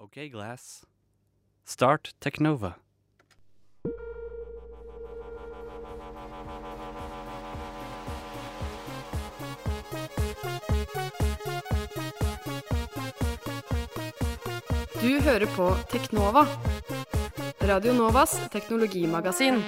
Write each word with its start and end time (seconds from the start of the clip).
OK 0.00 0.14
Glass. 0.30 0.86
Start 1.64 2.14
Technova. 2.20 2.74
Du 15.00 15.20
hører 15.20 15.46
på 15.56 15.76
Teknova. 15.90 16.46
Radio 17.60 17.92
Novas 17.92 18.38
teknologimagasin. 18.52 19.62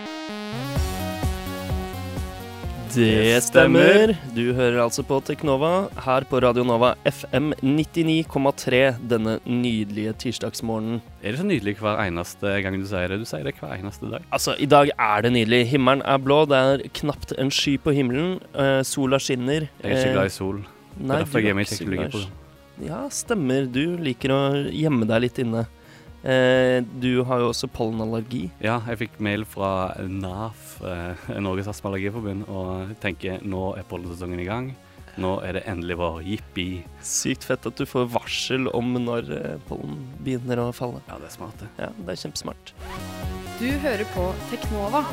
Det 2.90 3.38
stemmer. 3.44 4.16
Du 4.34 4.50
hører 4.56 4.80
altså 4.82 5.04
på 5.06 5.20
Teknova 5.22 5.88
her 6.04 6.24
på 6.26 6.40
Radio 6.42 6.64
Nova 6.66 6.96
FM 7.06 7.52
99,3 7.62 8.80
denne 9.12 9.36
nydelige 9.46 10.14
tirsdagsmorgenen. 10.24 10.98
Er 11.22 11.32
det 11.36 11.38
så 11.40 11.46
nydelig 11.46 11.76
hver 11.78 12.00
eneste 12.02 12.56
gang 12.64 12.78
du 12.80 12.88
sier 12.90 13.12
det? 13.12 13.20
Du 13.22 13.28
sier 13.30 13.46
det 13.46 13.54
hver 13.60 13.76
eneste 13.78 14.10
dag. 14.10 14.26
Altså, 14.34 14.56
i 14.58 14.66
dag 14.70 14.90
er 14.96 15.22
det 15.26 15.32
nydelig. 15.36 15.62
Himmelen 15.70 16.02
er 16.02 16.18
blå, 16.18 16.42
det 16.50 16.58
er 16.58 16.84
knapt 17.02 17.36
en 17.38 17.52
sky 17.54 17.76
på 17.78 17.94
himmelen. 17.94 18.40
eh, 18.54 18.82
sola 18.82 19.18
skinner. 19.22 19.68
Jeg 19.84 19.92
er 19.92 19.98
ikke 20.00 20.14
glad 20.18 20.26
i 20.26 20.34
sol. 20.34 20.60
Nei, 20.98 21.06
det 21.06 21.10
er 21.14 21.24
derfor 21.24 21.40
jeg 21.46 21.56
ikke 21.56 21.70
så 21.70 21.78
teknologi 21.78 22.10
på. 22.16 22.24
Ja, 22.90 23.04
stemmer. 23.12 23.66
Du 23.70 23.84
liker 24.02 24.32
å 24.34 24.40
gjemme 24.66 25.06
deg 25.06 25.28
litt 25.28 25.38
inne. 25.38 25.66
Eh, 26.20 26.82
du 27.00 27.22
har 27.24 27.40
jo 27.40 27.48
også 27.48 27.70
pollenallergi. 27.72 28.50
Ja, 28.60 28.78
jeg 28.90 29.00
fikk 29.06 29.18
mail 29.24 29.46
fra 29.48 29.94
NAF, 30.04 30.76
eh, 30.84 31.30
Norges 31.40 31.70
astmaallergiforbund, 31.72 32.46
og 32.52 32.92
tenker 33.00 33.40
nå 33.40 33.70
er 33.78 33.88
pollensesongen 33.88 34.42
i 34.42 34.48
gang. 34.48 34.70
Nå 35.20 35.32
er 35.44 35.58
det 35.58 35.64
endelig 35.68 35.96
vår. 36.00 36.20
Jippi. 36.24 36.68
Sykt 37.04 37.44
fett 37.48 37.66
at 37.66 37.80
du 37.80 37.86
får 37.88 38.08
varsel 38.12 38.68
om 38.76 38.92
når 39.00 39.32
eh, 39.36 39.58
pollen 39.68 39.98
begynner 40.20 40.62
å 40.62 40.70
falle. 40.76 41.02
Ja, 41.08 41.18
det 41.18 41.32
er 41.32 41.36
smart, 41.38 41.58
det. 41.60 41.72
Ja, 41.80 41.90
det 41.98 42.14
er 42.14 42.22
kjempesmart. 42.26 42.72
Du 43.60 43.68
hører 43.82 44.06
på 44.14 44.30
Teknova 44.52 45.04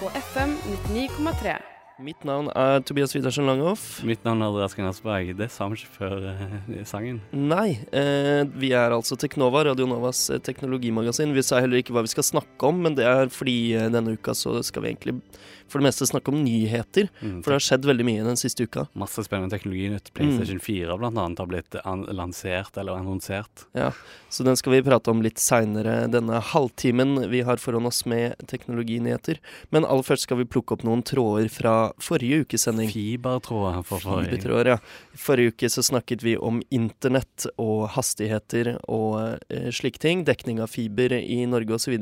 på 0.00 0.10
FM 0.32 0.56
99,3. 0.90 1.73
Mitt 2.02 2.24
navn 2.26 2.48
er 2.58 2.80
Tobias 2.82 3.12
Widersen 3.14 3.46
Langhoff. 3.46 4.00
Mitt 4.02 4.24
navn 4.26 4.40
er 4.42 4.48
Andreas 4.50 4.72
Grenasberg. 4.74 5.28
Det 5.38 5.46
sa 5.54 5.68
vi 5.70 5.78
ikke 5.78 5.92
før 5.94 6.24
eh, 6.26 6.80
sangen. 6.90 7.20
Nei, 7.30 7.76
eh, 7.94 8.42
vi 8.50 8.72
er 8.74 8.90
altså 8.96 9.14
Teknova, 9.20 9.62
Radio 9.68 9.86
Novas 9.86 10.24
eh, 10.34 10.42
teknologimagasin. 10.42 11.30
Vi 11.36 11.44
sa 11.46 11.62
heller 11.62 11.78
ikke 11.78 11.94
hva 11.94 12.02
vi 12.02 12.10
skal 12.10 12.26
snakke 12.26 12.66
om, 12.66 12.82
men 12.82 12.98
det 12.98 13.06
er 13.06 13.30
fordi 13.30 13.76
eh, 13.78 13.86
denne 13.94 14.16
uka 14.18 14.34
så 14.34 14.56
skal 14.66 14.82
vi 14.82 14.90
egentlig 14.90 15.20
for 15.68 15.80
det 15.80 15.88
meste 15.88 16.06
snakke 16.06 16.30
om 16.30 16.42
nyheter. 16.44 17.08
Mm. 17.20 17.38
For 17.42 17.50
det 17.50 17.56
har 17.56 17.64
skjedd 17.66 17.86
veldig 17.88 18.06
mye 18.06 18.26
den 18.26 18.38
siste 18.38 18.66
uka. 18.66 18.86
Masse 18.98 19.24
spennende 19.26 19.54
teknologi 19.54 19.88
nytt. 19.90 20.10
PlayStation 20.16 20.60
4 20.62 20.98
blant 21.00 21.18
annet 21.18 21.40
har 21.40 21.48
blitt 21.50 21.78
an 21.84 22.04
lansert 22.14 22.76
eller 22.78 22.98
annonsert. 22.98 23.66
Ja, 23.72 23.92
Så 24.28 24.44
den 24.44 24.58
skal 24.60 24.74
vi 24.74 24.82
prate 24.86 25.10
om 25.10 25.22
litt 25.24 25.40
seinere 25.42 26.04
denne 26.10 26.40
halvtimen 26.52 27.30
vi 27.30 27.42
har 27.46 27.62
foran 27.62 27.86
oss 27.86 28.04
med 28.06 28.36
teknologinyheter. 28.50 29.40
Men 29.70 29.86
aller 29.88 30.06
først 30.06 30.28
skal 30.28 30.42
vi 30.42 30.48
plukke 30.48 30.76
opp 30.76 30.84
noen 30.86 31.02
tråder 31.06 31.48
fra 31.52 31.74
forrige 32.02 32.44
ukes 32.44 32.66
sending. 32.66 32.90
Fibertråder 32.92 33.82
for 33.86 34.02
forrige. 34.02 34.34
Fibertråder, 34.34 34.74
ja. 34.74 34.78
Forrige 35.18 35.54
uke 35.54 35.70
så 35.72 35.84
snakket 35.86 36.24
vi 36.26 36.36
om 36.36 36.62
internett 36.74 37.46
og 37.60 37.88
hastigheter 37.96 38.74
og 38.84 39.40
eh, 39.48 39.70
slike 39.74 40.02
ting. 40.02 40.24
Dekning 40.28 40.62
av 40.64 40.72
fiber 40.72 41.16
i 41.20 41.42
Norge 41.50 41.78
osv. 41.78 41.96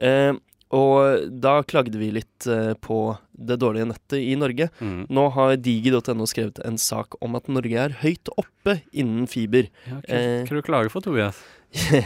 Eh, 0.00 0.32
og 0.74 1.28
da 1.44 1.58
klagde 1.68 2.00
vi 2.00 2.10
litt 2.14 2.48
eh, 2.50 2.72
på 2.74 3.00
det 3.36 3.58
dårlige 3.62 3.88
nettet 3.90 4.20
i 4.22 4.34
Norge. 4.38 4.68
Mm. 4.80 5.06
Nå 5.10 5.26
har 5.34 5.56
digi.no 5.56 6.26
skrevet 6.30 6.60
en 6.64 6.78
sak 6.78 7.16
om 7.24 7.34
at 7.36 7.48
Norge 7.50 7.74
er 7.88 7.96
høyt 8.04 8.30
oppe 8.38 8.80
innen 8.92 9.26
fiber. 9.26 9.68
Ja, 9.88 9.98
hva, 10.00 10.14
Eh. 10.14 10.44
hva 10.46 10.56
du 10.60 10.62
klager 10.62 10.90
for, 10.90 11.00
Tobias? 11.02 11.42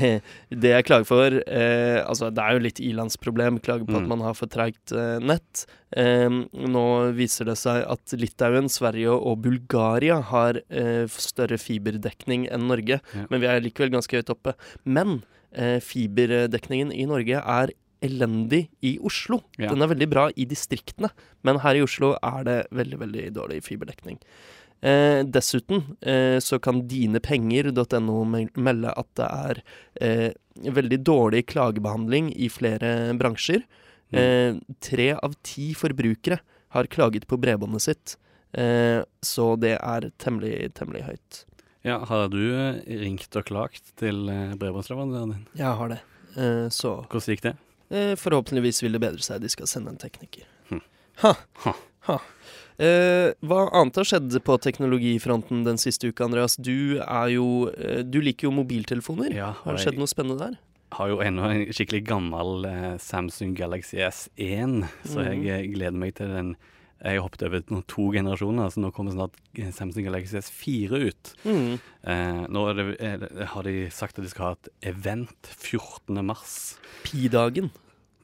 det 0.49 0.71
jeg 0.73 0.84
klager 0.89 1.05
for 1.05 1.34
eh, 1.45 1.99
Altså, 2.01 2.31
det 2.33 2.41
er 2.41 2.55
jo 2.56 2.62
litt 2.65 2.79
ilandsproblem. 2.81 3.59
Klager 3.61 3.84
på 3.84 3.99
at 3.99 4.06
Mm. 4.06 4.09
man 4.15 4.21
har 4.25 4.33
for 4.39 4.49
treigt 4.49 4.93
eh, 4.97 5.19
nett. 5.21 5.67
Nå 5.93 6.84
viser 7.17 7.45
det 7.50 7.56
seg 7.60 7.84
at 7.84 8.15
Litauen, 8.16 8.69
Sverige 8.72 9.12
og 9.12 9.43
Bulgaria 9.45 10.21
har 10.31 10.60
eh, 10.71 11.05
større 11.12 11.59
fiberdekning 11.60 12.47
enn 12.53 12.65
Norge. 12.71 13.00
Ja. 13.15 13.27
Men 13.31 13.43
vi 13.43 13.47
er 13.50 13.60
likevel 13.65 13.93
ganske 13.93 14.16
høyt 14.21 14.33
oppe. 14.33 14.55
Men 14.89 15.21
eh, 15.53 15.78
fiberdekningen 15.84 16.93
i 16.97 17.05
Norge 17.09 17.41
er 17.45 17.72
elendig 18.04 18.69
i 18.84 18.97
Oslo. 19.04 19.41
Ja. 19.59 19.70
Den 19.72 19.82
er 19.82 19.91
veldig 19.91 20.09
bra 20.10 20.28
i 20.36 20.44
distriktene, 20.48 21.10
men 21.47 21.59
her 21.64 21.75
i 21.78 21.82
Oslo 21.84 22.14
er 22.22 22.44
det 22.47 22.59
veldig, 22.75 22.98
veldig 23.03 23.25
dårlig 23.36 23.62
fiberdekning. 23.66 24.19
Eh, 24.81 25.25
dessuten 25.26 25.97
eh, 26.06 26.38
så 26.38 26.60
kan 26.62 26.84
dinepenger.no 26.86 28.20
mel- 28.31 28.53
melde 28.54 28.92
at 28.94 29.09
det 29.19 29.26
er 29.26 29.60
eh, 30.00 30.31
veldig 30.70 31.00
dårlig 31.06 31.47
klagebehandling 31.50 32.31
i 32.36 32.48
flere 32.53 32.92
bransjer. 33.19 33.64
Mm. 34.12 34.19
Eh, 34.22 34.60
tre 34.80 35.10
av 35.19 35.34
ti 35.44 35.72
forbrukere 35.76 36.38
har 36.76 36.86
klaget 36.92 37.26
på 37.28 37.38
bredbåndet 37.41 37.82
sitt, 37.84 38.16
eh, 38.54 39.03
så 39.25 39.54
det 39.60 39.75
er 39.80 40.10
temmelig, 40.22 40.70
temmelig 40.78 41.03
høyt. 41.09 41.44
Ja, 41.86 41.98
har 42.04 42.28
du 42.30 42.38
eh, 42.54 42.78
ringt 43.03 43.34
og 43.38 43.47
klagt 43.50 43.94
til 43.98 44.26
bredbåndsleverandøren 44.28 45.34
din? 45.34 45.44
Jeg 45.59 45.75
har 45.80 45.88
det. 45.97 46.00
Eh, 46.36 46.69
så 46.70 47.00
Hvordan 47.09 47.34
gikk 47.34 47.44
det? 47.48 47.56
Eh, 47.91 48.15
forhåpentligvis 48.16 48.82
vil 48.82 48.93
det 48.93 49.00
bedre 49.00 49.22
seg. 49.25 49.41
De 49.41 49.49
skal 49.53 49.66
sende 49.71 49.91
en 49.94 50.00
tekniker. 50.00 50.44
Hm. 50.71 50.81
Ha. 51.25 51.34
Ha. 51.65 51.75
ha. 52.09 52.19
Eh, 52.78 53.32
hva 53.43 53.65
annet 53.75 53.97
har 53.99 54.06
skjedd 54.06 54.37
på 54.47 54.54
teknologifronten 54.62 55.65
den 55.66 55.78
siste 55.82 56.06
uka, 56.12 56.25
Andreas? 56.28 56.54
Du 56.56 57.00
jo 57.32 57.69
eh, 57.75 58.04
Du 58.06 58.21
liker 58.22 58.47
jo 58.47 58.53
mobiltelefoner. 58.54 59.34
Ja, 59.34 59.53
Har 59.65 59.75
det 59.75 59.82
skjedd 59.82 59.98
noe 59.98 60.06
spennende 60.10 60.38
der? 60.47 60.59
har 60.97 61.09
jo 61.10 61.19
ennå 61.21 61.44
en 61.53 61.66
skikkelig 61.77 61.98
gammel 62.09 62.65
eh, 62.65 62.94
Samsung 62.97 63.50
Galaxy 63.59 63.98
S1, 64.00 64.87
så 65.04 65.21
jeg 65.27 65.38
Mhm. 65.43 65.48
eh, 65.53 65.66
gleder 65.75 65.98
meg 66.00 66.15
til 66.16 66.28
den. 66.32 66.54
Jeg 66.98 67.14
har 67.14 67.22
hoppet 67.22 67.44
over 67.47 67.82
to 67.86 68.09
generasjoner, 68.10 68.70
så 68.75 68.82
nå 68.82 68.91
kommer 68.94 69.14
snart 69.14 69.36
Samsung 69.76 70.09
Galaxy 70.09 70.41
S4 70.41 70.98
ut. 71.06 71.31
Mm. 71.47 71.76
Eh, 72.10 72.41
nå 72.50 72.64
det, 72.75 72.86
har 73.53 73.69
de 73.69 73.75
sagt 73.94 74.19
at 74.19 74.26
de 74.26 74.32
skal 74.32 74.48
ha 74.48 74.56
et 74.56 74.70
event 74.91 75.53
14. 75.53 76.19
mars. 76.26 76.56
Pi-dagen. 77.06 77.70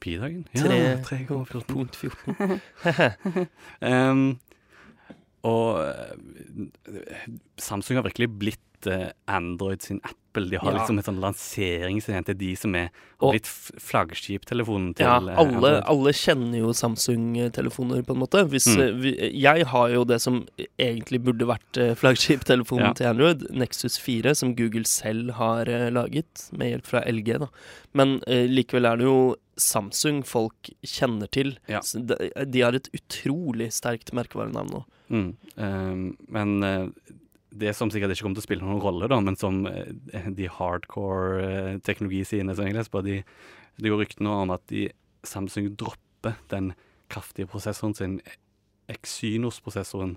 Pi-dagen? 0.03 0.43
Ja, 0.57 0.99
3,14. 1.07 2.59
um, 3.79 4.27
og 5.53 5.79
eh, 5.85 7.09
Samsung 7.55 8.01
har 8.01 8.07
virkelig 8.09 8.29
blitt 8.43 8.64
eh, 8.87 9.11
Android 9.27 9.81
sin 9.81 9.99
Apple. 10.03 10.49
De 10.51 10.57
har 10.59 10.71
Ja. 10.73 10.77
liksom 10.79 10.99
et 10.99 11.05
sånn 11.05 11.19
lanseringsevent 11.23 12.25
til 12.25 12.35
de 12.35 12.55
som 12.59 12.75
er 12.75 12.89
blitt 13.21 13.47
flaggskiptelefonen 13.47 14.93
til 14.95 15.05
Ja, 15.05 15.17
eh, 15.19 15.37
alle, 15.39 15.71
alle 15.87 16.11
kjenner 16.11 16.57
jo 16.59 16.73
Samsung-telefoner, 16.75 18.03
på 18.05 18.13
en 18.15 18.19
måte. 18.19 18.43
Hvis, 18.49 18.67
Mm. 18.75 18.81
eh, 18.81 18.91
vi, 19.01 19.13
jeg 19.41 19.65
har 19.65 19.89
jo 19.89 20.03
det 20.03 20.19
som 20.21 20.45
egentlig 20.77 21.23
burde 21.23 21.45
vært 21.47 21.95
flaggskiptelefonen 21.97 22.87
Ja. 22.87 22.93
til 22.93 23.07
Android, 23.07 23.49
Nexus 23.51 23.97
4, 23.97 24.35
som 24.35 24.53
Google 24.55 24.83
selv 24.83 25.31
har 25.31 25.65
laget, 25.91 26.49
med 26.51 26.71
hjelp 26.81 26.85
fra 26.85 27.01
LG. 27.05 27.39
da. 27.39 27.47
Men 27.93 28.21
eh, 28.27 28.47
likevel 28.47 28.85
er 28.91 28.97
det 28.97 29.05
jo 29.05 29.35
Samsung 29.57 30.21
folk 30.25 30.69
kjenner 30.83 31.31
til. 31.31 31.57
Ja. 31.69 31.79
De, 31.79 32.29
de 32.45 32.59
har 32.61 32.73
et 32.75 32.89
utrolig 32.93 33.71
sterkt 33.71 34.11
merkevarenavn 34.11 34.69
nå. 34.69 34.83
Mm. 35.09 35.35
Um, 35.57 36.17
men 36.27 36.91
det 37.59 37.73
som 37.75 37.91
sikkert 37.91 38.15
ikke 38.15 38.27
kommer 38.27 38.39
til 38.39 38.43
å 38.43 38.47
spille 38.49 38.67
noen 38.67 38.83
rolle, 38.83 39.09
da, 39.11 39.19
men 39.23 39.37
som 39.39 39.63
eh, 39.69 40.29
de 40.35 40.49
hardcore 40.51 41.43
eh, 41.43 41.73
teknologisidene 41.85 42.55
som 42.55 42.67
jeg 42.67 42.77
leser 42.77 42.93
på, 42.93 43.03
de, 43.05 43.19
det 43.79 43.91
går 43.91 44.03
rykter 44.03 44.31
om 44.31 44.55
at 44.55 44.65
de, 44.71 44.89
Samsung 45.25 45.71
dropper 45.73 46.35
den 46.51 46.73
kraftige 47.09 47.49
prosessoren 47.49 47.95
sin, 47.97 48.19
Exynos-prosessoren, 48.91 50.11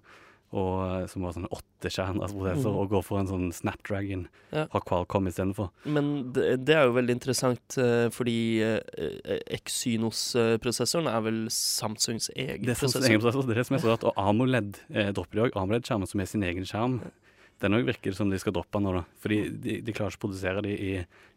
eh, 0.53 1.04
som 1.09 1.25
var 1.25 1.32
sånn 1.32 1.47
åttekjerners 1.49 2.34
prosessor, 2.34 2.75
mm. 2.75 2.81
og 2.82 2.91
går 2.93 3.06
for 3.06 3.22
en 3.22 3.31
sånn 3.31 3.47
Snapdragon 3.56 4.26
Ja. 4.53 4.66
fra 4.72 4.82
Qualcomm 4.84 5.31
istedenfor. 5.31 5.70
Men 5.88 6.10
det, 6.37 6.66
det 6.69 6.76
er 6.76 6.90
jo 6.90 6.96
veldig 6.99 7.17
interessant, 7.17 7.79
fordi 8.12 8.37
Exynos-prosessoren 9.56 11.08
er 11.08 11.25
vel 11.25 11.40
Samsungs 11.55 12.29
egen 12.35 12.67
prosessor? 12.67 12.69
Det 12.69 12.75
er 12.75 12.82
Samsungs 12.82 13.08
egen 13.08 13.25
prosessor, 13.25 13.49
det 13.49 13.56
er 13.56 13.62
det 13.62 13.67
som 13.70 13.79
er 13.79 13.85
så 13.87 13.94
rart. 13.94 14.05
Og 14.11 14.20
AMOLED 14.20 14.82
eh, 14.93 15.11
dropper 15.17 15.40
de 15.40 15.46
òg. 15.46 15.56
AMOLED-skjermen 15.62 16.12
som 16.12 16.25
er 16.25 16.31
sin 16.35 16.44
egen 16.44 16.69
skjerm. 16.69 17.00
Den 17.62 17.75
òg 17.75 17.87
virker 17.88 18.14
som 18.14 18.31
de 18.31 18.38
skal 18.40 18.55
droppe 18.55 18.81
nå, 18.82 18.93
da. 18.94 19.05
Fordi 19.22 19.38
de, 19.50 19.78
de 19.84 19.94
klarer 19.94 20.14
ikke 20.14 20.22
å 20.22 20.26
produsere 20.28 20.62
de 20.64 20.75
i 20.75 20.90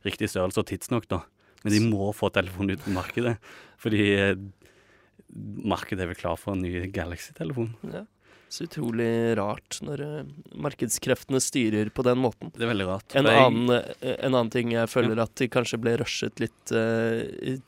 riktig 0.06 0.30
størrelse 0.30 0.62
og 0.62 0.70
tidsnok, 0.70 1.08
da. 1.10 1.24
Men 1.64 1.76
de 1.76 1.82
må 1.86 2.10
få 2.18 2.32
telefonen 2.34 2.76
ut 2.76 2.86
på 2.86 2.94
markedet. 2.94 3.36
Fordi 3.82 4.06
eh, 4.16 4.36
markedet 5.74 6.06
er 6.06 6.12
vel 6.12 6.20
klar 6.20 6.40
for 6.42 6.56
en 6.56 6.64
ny 6.66 6.88
Galaxy-telefon. 6.94 7.74
Ja. 7.94 8.06
Så 8.52 8.66
utrolig 8.68 9.38
rart 9.40 9.78
når 9.80 10.02
eh, 10.04 10.32
markedskreftene 10.60 11.40
styrer 11.40 11.88
på 11.96 12.04
den 12.04 12.18
måten. 12.20 12.50
Det 12.52 12.66
er 12.66 12.72
veldig 12.74 12.88
rart. 12.90 13.14
En 13.16 13.30
annen, 13.32 13.70
eh, 14.02 14.18
en 14.26 14.34
annen 14.36 14.50
ting 14.52 14.74
jeg 14.74 14.90
føler 14.92 15.22
at 15.24 15.32
de 15.40 15.48
kanskje 15.48 15.80
ble 15.80 15.94
rushet 16.02 16.42
litt 16.44 16.74
uh, 16.76 17.22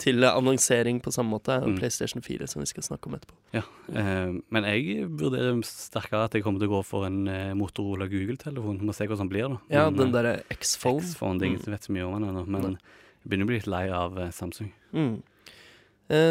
til 0.03 0.27
annonsering 0.27 0.99
på 1.05 1.13
samme 1.15 1.31
måte, 1.37 1.55
er 1.55 1.69
Mm. 1.71 1.77
PlayStation 1.79 2.19
4, 2.25 2.49
som 2.51 2.59
vi 2.59 2.67
skal 2.67 2.83
snakke 2.83 3.07
om 3.07 3.15
etterpå. 3.15 3.37
Eh, 3.55 4.33
men 4.51 4.67
jeg 4.67 5.07
vurderer 5.07 5.55
sterkere 5.63 6.25
at 6.27 6.35
jeg 6.35 6.43
kommer 6.43 6.59
til 6.59 6.67
å 6.67 6.75
gå 6.75 6.81
for 6.89 7.07
en 7.07 7.21
uh, 7.31 7.53
Motorola 7.55 8.09
Google-telefon. 8.11 8.83
Må 8.83 8.91
se 8.97 9.07
hvordan 9.07 9.31
det 9.31 9.35
blir, 9.37 9.47
da. 9.55 9.61
Ja, 9.71 9.85
Men, 9.89 10.01
den 10.01 10.11
derre 10.17 10.35
X-Phone. 10.51 10.99
X-Phone, 10.99 11.39
det 11.39 11.47
er 11.47 11.53
ingen 11.53 11.63
Mm. 11.63 11.65
som 11.69 11.77
vet 11.77 11.87
så 11.87 11.95
mye 11.95 12.09
om 12.09 12.19
den 12.19 12.27
ennå. 12.33 12.43
Men 12.57 12.67
jeg 12.75 13.31
begynner 13.31 13.47
å 13.47 13.51
bli 13.53 13.61
litt 13.61 13.71
lei 13.71 13.85
av 14.03 14.19
Samsung. 14.35 14.73
Mm. 14.91 15.15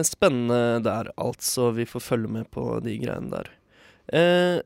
Spennende 0.04 0.82
der, 0.84 1.08
altså. 1.16 1.72
Vi 1.74 1.88
får 1.88 2.04
følge 2.04 2.28
med 2.28 2.50
på 2.52 2.66
de 2.84 2.98
greiene 3.00 3.30
der. 3.32 3.48
Eh, 4.12 4.58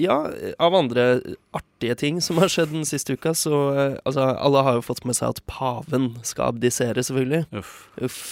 ja, 0.00 0.16
av 0.58 0.74
andre 0.74 1.20
artige 1.54 1.94
ting 2.00 2.20
som 2.24 2.38
har 2.40 2.48
skjedd 2.50 2.72
den 2.72 2.86
siste 2.88 3.14
uka, 3.18 3.34
så 3.36 3.58
uh, 3.76 3.98
Altså, 4.08 4.24
alle 4.32 4.62
har 4.64 4.78
jo 4.78 4.86
fått 4.86 5.04
med 5.04 5.14
seg 5.18 5.34
at 5.34 5.42
paven 5.50 6.14
skal 6.26 6.54
abdisere, 6.54 7.04
selvfølgelig. 7.04 7.44
Uff. 7.60 7.74
Uff, 8.02 8.22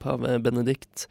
pave 0.00 0.38
Benedikt. 0.42 1.06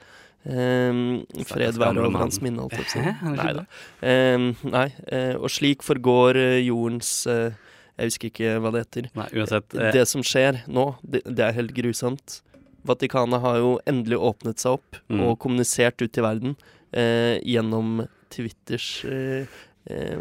Eh, 0.47 0.99
fred 1.45 1.77
være 1.77 1.99
over 2.01 2.17
hans 2.23 2.39
minne, 2.41 2.63
holdt 2.63 2.77
jeg 2.79 2.85
på 2.87 2.89
å 2.89 2.93
si. 2.95 3.01
Er 3.05 3.33
Nei 3.37 3.53
da. 3.59 3.63
Eh, 4.01 4.45
nei. 4.73 4.85
Uh, 5.11 5.35
og 5.43 5.49
slik 5.53 5.83
forgår 5.85 6.39
eh, 6.39 6.59
jordens 6.65 7.11
Jeg 7.27 8.07
husker 8.07 8.31
ikke 8.31 8.53
hva 8.63 8.71
det 8.71 8.85
heter. 8.85 9.09
Nei, 9.19 9.25
uansett. 9.35 9.75
Det 9.75 10.05
som 10.07 10.23
skjer 10.23 10.61
nå, 10.71 10.93
det, 11.03 11.19
det 11.27 11.43
er 11.45 11.57
helt 11.57 11.73
grusomt. 11.75 12.39
Vatikanet 12.87 13.43
har 13.43 13.57
jo 13.59 13.73
endelig 13.85 14.21
åpnet 14.23 14.63
seg 14.63 14.79
opp 14.79 15.01
Mm. 15.09 15.23
og 15.25 15.39
kommunisert 15.41 15.99
ut 16.01 16.11
til 16.13 16.23
verden 16.23 16.55
gjennom 16.93 18.05
Twitters 18.29 19.05
eh, 19.05 19.45
eh, 19.89 20.17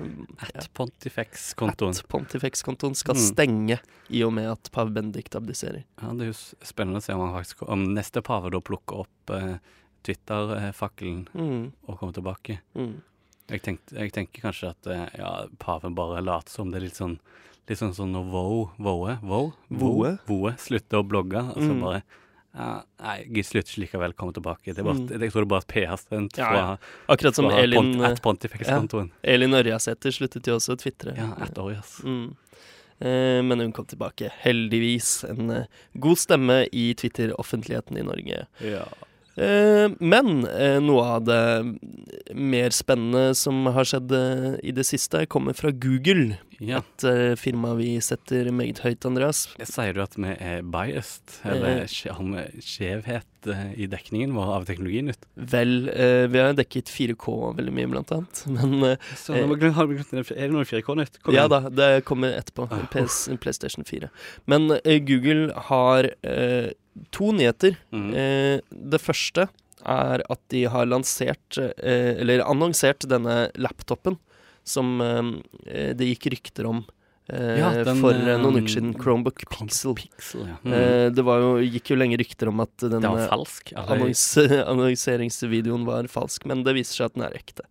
At 0.54 0.68
Pontifex-kontoen. 0.74 1.90
at 1.96 2.08
Pontifex-kontoen 2.08 2.94
skal 2.96 3.14
Mm. 3.14 3.24
stenge 3.34 3.78
i 4.10 4.22
og 4.24 4.32
med 4.32 4.48
at 4.50 4.70
pave 4.72 4.90
Benedikt 4.94 5.34
abdiserer. 5.36 5.84
Ja, 6.02 6.12
det 6.12 6.28
er 6.28 6.32
jo 6.32 6.38
spennende 6.64 6.98
å 7.00 7.02
se 7.04 7.12
om, 7.12 7.20
han 7.28 7.36
faktisk, 7.44 7.66
om 7.68 7.84
neste 7.94 8.22
pave 8.22 8.50
da 8.50 8.60
plukker 8.60 9.04
opp 9.04 9.30
eh, 9.30 9.58
Twitter-fakkelen 10.04 11.26
Mm, 11.34 11.72
og 11.88 11.98
kommer 11.98 12.14
tilbake. 12.14 12.60
mm. 12.76 13.00
Jeg, 13.48 13.62
tenkte, 13.62 13.94
jeg 13.96 14.12
tenker 14.12 14.42
kanskje 14.44 14.68
at 14.74 14.86
eh, 14.92 15.08
ja, 15.18 15.46
paven 15.58 15.94
bare 15.96 16.20
later 16.22 16.50
som 16.52 16.70
det 16.70 16.82
er 16.82 16.86
litt 16.88 16.98
sånn 17.00 17.18
Litt 17.68 17.78
sånn 17.82 17.92
som 17.94 18.08
når 18.12 18.24
Voe 18.32 18.70
Voe? 18.80 19.18
Voe? 19.20 19.52
Voe? 19.68 20.18
Voe 20.26 20.52
slutter 20.56 21.02
å 21.02 21.04
blogge, 21.06 21.36
og 21.52 21.56
så 21.60 21.74
Mm. 21.74 21.80
bare 21.82 22.02
ja, 22.54 22.82
Nei, 23.02 23.18
Gisle 23.28 23.62
slutter 23.62 23.80
likevel, 23.84 24.12
kommer 24.18 24.32
tilbake. 24.32 24.74
Det 24.74 24.82
bare, 24.84 24.94
Mm. 24.98 25.20
Jeg 25.20 25.32
tror 25.32 25.44
det 25.44 25.48
bare 25.48 25.62
et 25.66 25.72
PR-stunt 25.74 26.38
Ja, 26.38 26.52
ja. 26.56 26.76
Akkurat 27.08 27.34
som 27.34 27.44
fra 27.50 27.60
Elin, 27.62 27.92
Pont, 27.94 28.04
at 28.04 28.22
Pontifex-kontoen. 28.22 29.10
Elin 29.22 29.54
Ørjasæter 29.54 30.10
sluttet 30.10 30.46
jo 30.46 30.56
også 30.56 30.74
å 30.74 30.80
tvitre. 30.80 31.14
Ja, 31.16 31.34
ett 31.44 31.58
år, 31.58 31.78
ass. 31.78 32.00
Mm. 32.04 32.34
Eh, 33.00 33.42
men 33.46 33.60
hun 33.60 33.72
kom 33.72 33.86
tilbake. 33.86 34.30
Heldigvis. 34.42 35.24
En 35.28 35.50
eh, 35.50 35.64
god 35.94 36.18
stemme 36.18 36.66
i 36.72 36.94
Twitter-offentligheten 36.98 37.96
i 38.00 38.02
Norge. 38.02 38.40
Ja. 38.64 38.86
Eh, 39.38 39.86
men 40.00 40.40
noe 40.82 41.04
av 41.04 41.22
det 41.28 42.34
mer 42.34 42.74
spennende 42.74 43.36
som 43.38 43.66
har 43.70 43.86
skjedd 43.86 44.10
i 44.66 44.72
det 44.74 44.86
siste, 44.88 45.26
kommer 45.30 45.54
fra 45.54 45.70
Google. 45.70 46.40
Ja. 46.60 46.78
Et 46.82 47.04
uh, 47.06 47.34
firma 47.38 47.74
vi 47.78 47.96
setter 48.02 48.48
meget 48.54 48.80
høyt, 48.84 49.04
Andreas. 49.06 49.44
Sier 49.68 49.94
du 49.94 50.00
at 50.02 50.16
vi 50.18 50.32
er 50.34 50.62
biased, 50.66 51.38
eller 51.46 51.84
skje- 51.90 52.14
har 52.16 52.24
vi 52.32 52.62
skjevhet 52.64 53.48
uh, 53.52 53.60
i 53.78 53.86
dekningen 53.90 54.34
vår 54.36 54.50
av 54.56 54.66
Teknologinytt? 54.68 55.28
Vel, 55.52 55.74
uh, 55.92 56.24
vi 56.32 56.42
har 56.42 56.56
dekket 56.58 56.90
4K 56.90 57.36
veldig 57.60 57.74
mye, 57.78 57.90
blant 57.94 58.10
annet. 58.16 58.42
Men 58.56 58.74
eh, 58.92 59.06
Så, 59.16 59.36
har 59.38 59.46
vi 59.46 59.60
glemt- 59.60 60.34
er 60.34 60.48
det 60.48 60.50
noe 60.56 60.66
4K-nytt? 60.68 61.20
Ja 61.34 61.46
da, 61.52 61.62
det 61.70 61.90
kommer 62.08 62.34
etterpå. 62.40 62.66
Ah, 62.74 62.84
PS, 62.92 63.26
PlayStation 63.42 63.86
4. 63.88 64.10
Men 64.50 64.70
eh, 64.82 64.98
Google 65.06 65.52
har 65.70 66.10
eh, 66.26 66.72
to 67.14 67.30
nyheter. 67.38 67.78
Mm. 67.94 68.10
Eh, 68.18 68.60
det 68.94 69.00
første 69.04 69.46
er 69.88 70.24
at 70.28 70.40
de 70.50 70.64
har 70.68 70.88
lansert, 70.90 71.56
eh, 71.62 72.18
eller 72.18 72.42
annonsert, 72.44 73.06
denne 73.08 73.44
laptopen 73.54 74.18
som 74.68 74.94
eh, 75.02 75.92
det 75.98 76.12
gikk 76.12 76.28
rykter 76.36 76.68
om 76.70 76.84
eh, 77.28 77.58
Ja, 77.60 77.70
den, 77.84 77.98
for 78.00 78.14
eh, 78.16 78.38
noen 78.40 78.58
eh, 78.58 78.62
uker 78.62 78.74
siden. 78.76 78.94
Chromebook 79.00 79.42
Pixel. 79.52 79.96
Pixel, 79.98 80.46
ja. 80.48 80.56
mm. 80.64 80.76
Eh, 80.78 81.06
det 81.16 81.24
var 81.26 81.42
jo, 81.44 81.50
gikk 81.64 81.92
jo 81.92 81.98
lenge 82.00 82.20
rykter 82.20 82.52
om 82.52 82.62
at 82.64 82.84
den 82.84 83.04
eh, 83.08 83.26
falsk. 83.32 83.74
Annonseringsvideoen 84.72 85.84
var 85.88 86.08
falsk, 86.12 86.46
men 86.48 86.64
det 86.66 86.76
viser 86.78 87.02
seg 87.02 87.10
at 87.10 87.18
den 87.18 87.26
er 87.28 87.36
ekte. 87.38 87.66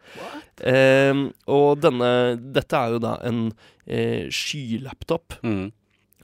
Eh, 0.61 1.23
og 1.53 1.81
denne 1.83 2.11
Dette 2.53 2.79
er 2.83 2.95
jo 2.97 3.01
da 3.03 3.17
en 3.27 3.43
eh, 3.85 4.27
skylaptop. 4.33 5.39
mm. 5.43 5.67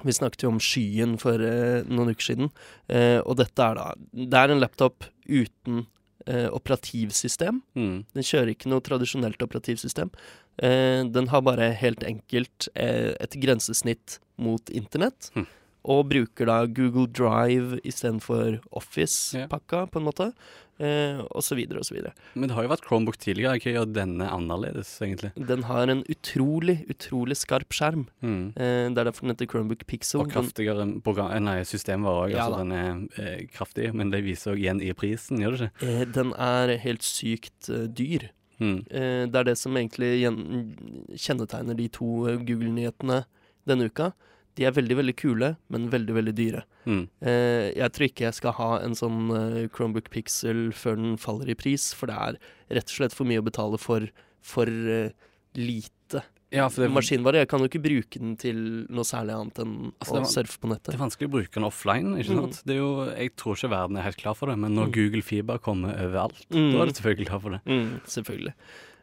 Vi 0.03 0.11
snakket 0.11 0.41
jo 0.43 0.49
om 0.51 0.57
skyen 0.59 1.13
for 1.21 1.39
eh, 1.39 1.85
noen 1.87 2.09
uker 2.11 2.25
siden. 2.25 2.49
Eh, 2.91 3.21
og 3.23 3.37
dette 3.39 3.63
er 3.63 3.77
da 3.77 3.85
Det 4.11 4.39
er 4.39 4.51
en 4.51 4.59
laptop 4.59 5.05
uten 5.29 5.85
eh, 6.27 6.49
operativsystem. 6.51 7.61
Mm. 7.77 8.01
Den 8.17 8.25
kjører 8.27 8.51
ikke 8.51 8.71
noe 8.73 8.83
tradisjonelt 8.83 9.39
operativsystem. 9.45 10.11
Eh, 10.57 11.01
den 11.09 11.29
har 11.31 11.45
bare 11.45 11.71
helt 11.79 12.03
enkelt 12.05 12.69
eh, 12.75 13.13
et 13.19 13.37
grensesnitt 13.41 14.19
mot 14.37 14.69
internett. 14.69 15.31
Hm. 15.37 15.47
Og 15.83 16.05
bruker 16.07 16.47
da 16.47 16.61
Google 16.71 17.09
Drive 17.11 17.81
istedenfor 17.83 18.61
Office-pakka, 18.71 19.87
på 19.91 19.99
en 19.99 20.05
måte. 20.07 20.29
Eh, 20.81 21.19
og 21.29 21.43
så 21.45 21.53
videre 21.57 21.83
og 21.83 21.85
så 21.85 21.93
videre. 21.93 22.13
Men 22.33 22.49
det 22.49 22.55
har 22.57 22.65
jo 22.65 22.71
vært 22.71 22.85
Chromebook 22.87 23.17
tidligere. 23.21 23.59
Hva 23.61 23.73
gjør 23.75 23.91
denne 23.93 24.25
annerledes, 24.33 24.89
egentlig? 25.05 25.29
Den 25.37 25.65
har 25.69 25.91
en 25.91 26.01
utrolig, 26.09 26.79
utrolig 26.89 27.37
skarp 27.37 27.75
skjerm. 27.75 28.07
Mm. 28.25 28.53
Eh, 28.57 28.87
det 28.89 29.03
er 29.03 29.09
derfor 29.09 29.27
den 29.27 29.35
heter 29.35 29.51
Chromebook 29.51 29.85
Pixel. 29.89 30.23
Og 30.23 30.33
kraftigere 30.33 30.87
program, 31.05 31.35
nei, 31.45 31.59
system 31.69 32.07
var 32.07 32.23
òg. 32.23 32.33
Ja 32.33 32.47
altså, 32.47 32.63
den 32.63 32.73
er 32.73 33.21
eh, 33.21 33.43
kraftig, 33.53 33.91
men 33.93 34.13
det 34.13 34.23
viser 34.25 34.55
òg 34.55 34.63
igjen 34.63 34.81
i 34.81 34.93
prisen, 34.97 35.43
gjør 35.43 35.59
det 35.59 35.69
ikke? 35.69 35.91
Eh, 35.91 36.07
den 36.17 36.33
er 36.41 36.77
helt 36.87 37.05
sykt 37.05 37.69
dyr. 37.93 38.31
Mm. 38.63 38.77
Eh, 38.87 39.23
det 39.29 39.39
er 39.39 39.49
det 39.49 39.57
som 39.59 39.75
egentlig 39.77 40.13
kjennetegner 41.19 41.77
de 41.77 41.89
to 41.91 42.11
eh, 42.29 42.39
Google-nyhetene 42.47 43.23
denne 43.69 43.89
uka. 43.91 44.11
De 44.57 44.67
er 44.67 44.75
veldig, 44.75 44.97
veldig 44.99 45.15
kule, 45.17 45.49
men 45.73 45.89
veldig, 45.91 46.15
veldig 46.19 46.35
dyre. 46.37 46.63
Mm. 46.85 47.03
Eh, 47.25 47.67
jeg 47.73 47.93
tror 47.95 48.07
ikke 48.07 48.27
jeg 48.27 48.37
skal 48.39 48.55
ha 48.59 48.69
en 48.83 48.95
sånn 48.97 49.33
Chromebook 49.73 50.11
Pixel 50.13 50.67
før 50.77 50.99
den 50.99 51.17
faller 51.21 51.49
i 51.49 51.57
pris, 51.57 51.89
for 51.97 52.11
det 52.11 52.19
er 52.19 52.39
rett 52.77 52.91
og 52.91 52.99
slett 52.99 53.17
for 53.17 53.29
mye 53.29 53.41
å 53.41 53.47
betale 53.47 53.81
for, 53.81 54.05
for 54.45 54.69
lite 55.57 56.02
Ja, 56.53 56.67
for 56.69 56.83
det, 56.85 56.91
maskinvare. 56.93 57.39
Jeg 57.41 57.47
kan 57.49 57.59
jo 57.63 57.67
ikke 57.67 57.81
bruke 57.81 58.19
den 58.21 58.35
til 58.37 58.57
noe 58.93 59.03
særlig 59.09 59.33
annet 59.33 59.57
enn 59.63 59.71
Altså, 59.99 60.19
å 60.21 60.27
surfe 60.29 60.59
på 60.61 60.69
nettet. 60.69 60.91
det 60.93 60.99
er 60.99 61.01
vanskelig 61.01 61.27
å 61.29 61.33
bruke 61.33 61.53
den 61.57 61.63
offline. 61.65 62.13
ikke 62.21 62.29
Mm. 62.35 62.41
sant? 62.43 62.61
Det 62.65 62.75
er 62.75 62.79
jo, 62.79 62.91
jeg 63.09 63.35
tror 63.35 63.55
ikke 63.57 63.69
verden 63.73 63.97
er 63.97 64.03
helt 64.03 64.17
klar 64.21 64.35
for 64.37 64.45
det, 64.47 64.57
men 64.59 64.75
når 64.75 64.85
Mm. 64.87 64.93
Google 64.93 65.21
Fiber 65.21 65.57
kommer 65.57 65.95
overalt, 65.97 66.45
Mm. 66.51 66.71
da 66.73 66.81
er 66.81 66.85
det 66.85 66.95
selvfølgelig 66.95 67.27
klar 67.27 67.41
for 67.41 67.49
det. 67.49 67.61
Mm, 67.65 68.01
selvfølgelig. 68.05 68.53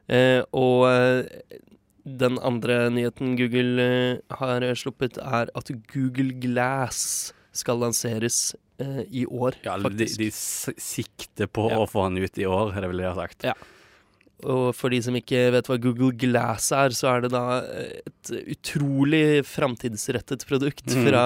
Eh, 0.09 0.43
og 0.53 0.87
eh, 0.89 1.27
den 2.07 2.39
andre 2.39 2.89
nyheten 2.91 3.37
Google 3.37 3.81
eh, 3.81 4.19
har 4.31 4.61
sluppet, 4.75 5.19
er 5.19 5.49
at 5.55 5.71
Google 5.93 6.33
Glass 6.41 7.33
skal 7.53 7.79
lanseres 7.79 8.55
eh, 8.79 9.03
i 9.13 9.27
år, 9.27 9.55
Ja, 9.65 9.77
faktisk. 9.77 10.17
de, 10.17 10.25
de 10.25 10.31
sikter 10.81 11.47
på 11.49 11.69
Ja. 11.69 11.77
å 11.79 11.87
få 11.91 12.09
den 12.09 12.23
ut 12.25 12.39
i 12.39 12.47
år, 12.47 12.73
er 12.77 12.81
det 12.81 12.89
vel 12.91 12.97
det 12.97 13.05
jeg 13.07 13.15
har 13.15 13.29
sagt. 13.29 13.43
Ja. 13.45 13.53
Og 14.45 14.71
for 14.77 14.93
de 14.93 15.01
som 15.05 15.17
ikke 15.19 15.41
vet 15.55 15.69
hva 15.69 15.77
Google 15.83 16.13
Glass 16.17 16.71
er, 16.77 16.95
så 16.97 17.11
er 17.15 17.25
det 17.27 17.33
da 17.35 17.43
eh, 17.67 18.01
et 18.09 18.33
utrolig 18.57 19.43
framtidsrettet 19.49 20.47
produkt 20.49 20.87
mm. 20.89 21.03
fra 21.09 21.25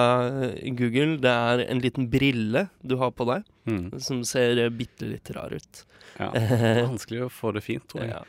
eh, 0.49 0.57
Google. 0.75 1.17
Det 1.23 1.31
er 1.31 1.63
en 1.69 1.83
liten 1.83 2.09
brille 2.11 2.67
du 2.83 2.97
har 3.01 3.11
på 3.15 3.27
deg, 3.31 3.45
Mm. 3.65 3.87
som 3.97 4.19
ser 4.21 4.59
eh, 4.61 4.69
bitte 4.69 5.07
litt 5.09 5.31
rar 5.33 5.49
ut. 5.49 5.79
Ja. 6.19 6.27
Det 6.35 6.41
er 6.53 6.83
vanskelig 6.85 7.23
å 7.25 7.31
få 7.33 7.49
det 7.55 7.63
fint, 7.65 7.81
tror 7.89 8.03
jeg. 8.03 8.11
Ja. 8.13 8.19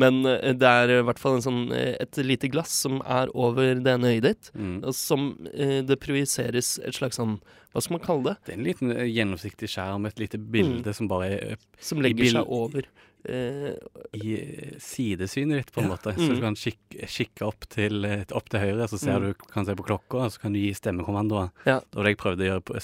Men 0.00 0.22
eh, 0.24 0.54
det 0.56 0.64
er 0.70 0.92
i 0.94 1.02
hvert 1.04 1.20
fall 1.20 1.36
en 1.36 1.44
sånn, 1.44 1.60
eh, 1.76 1.96
et 2.00 2.16
lite 2.24 2.48
glass 2.48 2.72
som 2.86 3.02
er 3.04 3.28
over 3.36 3.74
det 3.82 3.94
ene 3.98 4.14
øyet 4.14 4.24
ditt, 4.30 4.50
Mm. 4.56 4.78
og 4.88 4.94
som 4.96 5.32
eh, 5.52 5.82
det 5.84 5.98
projiseres 6.00 6.78
et 6.84 6.96
slags 6.96 7.18
sånn 7.20 7.36
Hva 7.74 7.82
skal 7.84 7.98
man 7.98 8.06
kalle 8.06 8.24
det? 8.30 8.36
Det 8.46 8.54
er 8.54 8.58
en 8.58 8.64
liten 8.64 8.88
gjennomsiktig 8.94 9.12
gjennomsiktig 9.18 9.68
skjerm, 9.74 10.06
et 10.08 10.18
lite 10.22 10.38
bilde 10.40 10.94
som 10.96 11.08
bare 11.10 11.28
er 11.36 11.56
Som 11.84 12.00
legger 12.00 12.30
seg 12.32 12.48
over. 12.48 12.88
Eh, 13.24 13.72
i 14.14 14.36
sidesyn 14.78 15.50
ditt, 15.56 15.72
på 15.74 15.80
en 15.82 15.88
måte. 15.90 16.14
Så 16.14 16.28
Mm. 16.28 16.34
du 16.36 16.40
kan 16.40 16.54
kikke, 16.54 17.06
kikke 17.08 17.42
opp, 17.46 17.68
til, 17.68 18.04
eh, 18.04 18.24
opp 18.32 18.48
til 18.48 18.60
høyre, 18.60 18.86
så 18.88 18.98
ser 18.98 19.18
Mm. 19.18 19.26
du, 19.26 19.34
kan 19.52 19.64
se 19.66 19.74
på 19.74 19.84
klokka, 19.84 20.24
og 20.24 20.30
så 20.32 20.40
kan 20.40 20.52
du 20.52 20.58
gi 20.60 20.72
stemmekommandoer. 20.72 21.50
Ja. 21.66 21.80
Det 21.80 21.94
var 21.96 22.04
det 22.04 22.16
jeg 22.16 22.18
prøvde 22.18 22.44
å 22.46 22.48
gjøre 22.48 22.64
på 22.64 22.74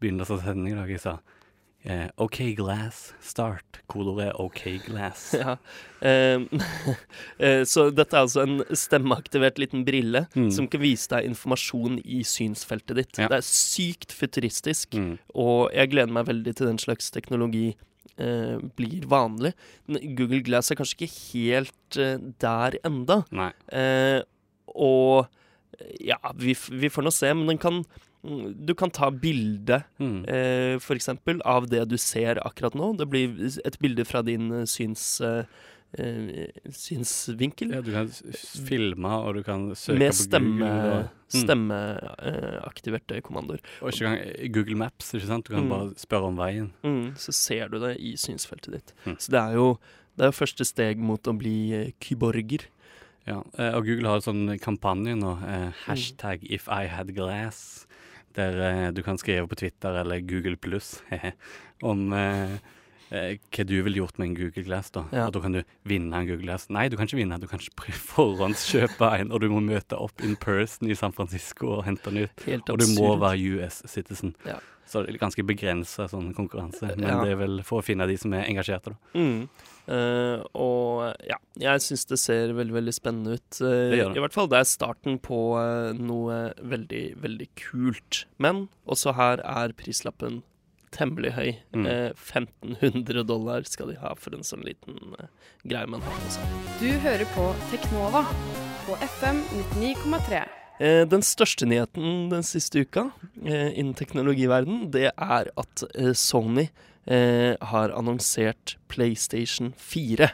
begynnelsen 0.00 0.34
av 0.38 0.42
sendingen 0.42 0.72
i 0.78 0.80
dag. 0.82 0.88
Jeg 0.90 1.00
sa 1.00 1.18
eh, 1.86 2.08
OK 2.18 2.54
Glass, 2.56 3.12
start. 3.20 3.80
Kodeordet 3.88 4.32
OK 4.40 4.78
Glass. 4.86 5.32
ja. 5.38 5.56
Eh, 6.02 6.38
eh, 7.38 7.62
så 7.64 7.90
dette 7.94 8.14
er 8.16 8.22
altså 8.24 8.42
en 8.42 8.64
stemmeaktivert 8.74 9.58
liten 9.58 9.84
brille 9.84 10.26
Mm. 10.34 10.50
som 10.50 10.66
kan 10.66 10.80
vise 10.80 11.08
deg 11.08 11.24
informasjon 11.30 12.00
i 12.04 12.22
synsfeltet 12.24 12.96
ditt. 12.96 13.18
Ja. 13.18 13.28
Det 13.28 13.36
er 13.36 13.46
sykt 13.46 14.12
futuristisk, 14.12 14.90
Mm. 14.96 15.18
og 15.34 15.70
jeg 15.72 15.90
gleder 15.90 16.10
meg 16.12 16.26
veldig 16.26 16.56
til 16.56 16.66
den 16.66 16.78
slags 16.78 17.10
teknologi 17.10 17.74
eh, 18.18 18.56
blir 18.78 19.06
vanlig. 19.10 19.52
Google 19.88 20.42
Glass 20.46 20.70
er 20.70 20.76
kanskje 20.80 21.04
ikke 21.04 21.12
helt 21.32 21.98
eh, 22.00 22.18
der 22.42 22.78
enda. 22.84 23.22
Eh, 23.72 24.22
og 24.74 25.26
ja, 26.00 26.18
vi, 26.38 26.54
vi 26.70 26.88
får 26.92 27.02
nå 27.06 27.12
se, 27.14 27.32
men 27.34 27.46
den 27.54 27.58
kan 27.64 27.84
Du 28.24 28.72
kan 28.74 28.88
ta 28.88 29.10
bilde, 29.10 29.82
Mm. 30.00 30.24
eh, 30.24 30.78
eksempel, 30.96 31.42
av 31.44 31.66
det 31.68 31.82
du 31.90 31.98
ser 32.00 32.38
akkurat 32.40 32.72
nå. 32.74 32.96
Det 32.96 33.04
blir 33.10 33.34
et 33.66 33.76
bilde 33.82 34.04
fra 34.08 34.22
din 34.24 34.50
eh, 34.50 34.64
syns... 34.64 35.20
Eh, 35.20 35.44
synsvinkel. 36.74 37.72
Ja, 37.74 37.80
du 37.84 37.90
kan 37.94 38.08
filme, 38.68 39.10
og 39.24 39.34
du 39.38 39.42
kan 39.46 39.68
søke 39.78 39.98
Med 39.98 40.12
på 40.12 40.18
stemme, 40.18 40.58
Google. 40.58 40.92
Og, 40.94 41.08
mm. 41.34 41.40
stemmeaktiverte 41.44 43.20
kommandoer. 43.26 43.60
og 43.80 43.90
ikke 43.92 44.06
engang 44.06 44.52
Google 44.54 44.76
Maps, 44.84 45.12
ikke 45.14 45.26
sant? 45.30 45.46
Du 45.48 45.54
kan 45.54 45.64
Mm. 45.64 45.68
bare 45.70 45.94
spørre 45.96 46.26
om 46.30 46.36
veien. 46.36 46.70
Mm, 46.84 47.14
så 47.16 47.32
ser 47.32 47.68
du 47.68 47.78
det 47.80 47.96
i 48.00 48.14
synsfeltet 48.16 48.72
ditt. 48.72 48.94
Mm. 49.06 49.16
Så 49.18 49.30
det 49.30 49.40
er 49.40 49.52
jo 49.54 49.78
det 50.16 50.26
er 50.26 50.30
første 50.30 50.64
steg 50.64 50.98
mot 50.98 51.20
å 51.26 51.36
bli 51.36 51.72
eh, 51.74 51.90
kyborger. 52.00 52.66
Ja, 53.26 53.42
eh, 53.58 53.74
og 53.74 53.84
Google 53.86 54.06
har 54.08 54.16
en 54.16 54.22
sånn 54.22 54.58
kampanje 54.60 55.16
nå, 55.18 55.32
eh, 55.48 55.72
hashtag 55.86 56.44
if 56.48 56.68
I 56.68 56.86
had 56.86 57.14
glass, 57.16 57.86
der 58.34 58.52
eh, 58.60 58.90
du 58.92 59.02
kan 59.02 59.18
skrive 59.18 59.48
på 59.48 59.56
Twitter 59.56 59.96
eller 60.02 60.20
Google 60.20 60.56
pluss 60.56 61.02
om 61.82 62.12
eh, 63.10 63.36
hva 63.54 63.64
du 63.66 63.74
ville 63.82 64.00
gjort 64.00 64.18
med 64.18 64.28
en 64.30 64.36
Google 64.38 64.64
Glass. 64.64 64.90
da. 64.90 65.04
Ja. 65.12 65.26
Og 65.26 65.32
da 65.36 65.40
kan 65.44 65.52
du 65.52 65.62
vinne 65.84 66.12
en 66.16 66.26
Google 66.28 66.44
Glass. 66.46 66.68
Nei, 66.70 66.88
du 66.88 66.96
kan 66.96 67.06
ikke 67.08 67.20
vinne, 67.20 67.40
du 67.40 67.46
kan 67.50 67.58
ikke 67.60 67.92
forhåndskjøpe 68.14 69.10
en, 69.20 69.32
og 69.32 69.40
du 69.44 69.48
må 69.52 69.60
møte 69.64 69.98
opp 70.00 70.22
in 70.24 70.36
person 70.36 70.90
i 70.90 70.94
San 70.98 71.12
Francisco 71.12 71.78
og 71.78 71.84
hente 71.88 72.10
den 72.10 72.24
ut. 72.28 72.46
Helt 72.46 72.70
Og 72.70 72.78
du 72.80 72.86
må 72.98 73.16
være 73.20 73.58
US 73.58 73.82
citizen. 73.90 74.34
Ja. 74.46 74.60
Så 74.86 75.00
det 75.00 75.14
er 75.14 75.18
ganske 75.22 75.42
begrensa 75.48 76.04
sånn 76.12 76.34
konkurranse. 76.36 76.90
Men 76.96 77.08
Ja. 77.08 77.22
det 77.24 77.32
er 77.32 77.36
vel 77.40 77.62
for 77.64 77.80
å 77.80 77.84
finne 77.84 78.06
de 78.06 78.16
som 78.20 78.32
er 78.36 78.44
engasjerte, 78.44 78.92
da. 78.92 78.96
Mm. 79.14 79.48
Uh, 79.84 80.40
og 80.56 81.14
ja, 81.28 81.36
jeg 81.60 81.82
syns 81.84 82.06
det 82.08 82.18
ser 82.18 82.52
veldig, 82.56 82.72
veldig 82.72 82.94
spennende 82.96 83.34
ut. 83.36 83.60
Uh, 83.60 83.90
Det 83.92 83.98
det. 84.00 84.16
I 84.16 84.20
hvert 84.20 84.32
fall 84.32 84.48
det 84.48 84.58
er 84.60 84.68
starten 84.68 85.18
på 85.18 85.56
uh, 85.56 85.92
noe 85.92 86.54
veldig, 86.60 87.16
veldig 87.20 87.48
kult. 87.56 88.24
Men 88.38 88.68
også 88.88 89.14
her 89.16 89.40
er 89.44 89.72
prislappen 89.76 90.42
temmelig 90.94 91.32
høy. 91.36 91.50
Mm. 91.74 91.86
Eh, 91.90 92.10
1500 92.14 93.24
dollar 93.28 93.66
skal 93.68 93.90
de 93.92 93.98
ha 94.02 94.14
for 94.18 94.36
en 94.36 94.46
sånn 94.46 94.64
liten 94.66 94.98
eh, 95.18 95.30
greie 95.68 95.90
man 95.90 96.04
har 96.06 96.20
på 96.22 96.34
seg. 96.36 96.58
Du 96.80 96.90
hører 97.04 97.26
på 97.34 97.48
Teknova 97.72 98.24
på 98.86 98.98
FM 99.18 99.42
99,3. 99.82 100.44
Eh, 100.82 101.02
den 101.06 101.22
største 101.22 101.68
nyheten 101.70 102.28
den 102.32 102.42
siste 102.46 102.82
uka 102.82 103.08
eh, 103.44 103.70
innen 103.78 103.94
teknologiverden, 103.98 104.88
det 104.94 105.10
er 105.12 105.50
at 105.54 105.84
eh, 105.94 106.10
Sony 106.18 106.66
eh, 107.06 107.54
har 107.70 107.94
annonsert 107.94 108.74
PlayStation 108.90 109.70
4. 109.78 110.32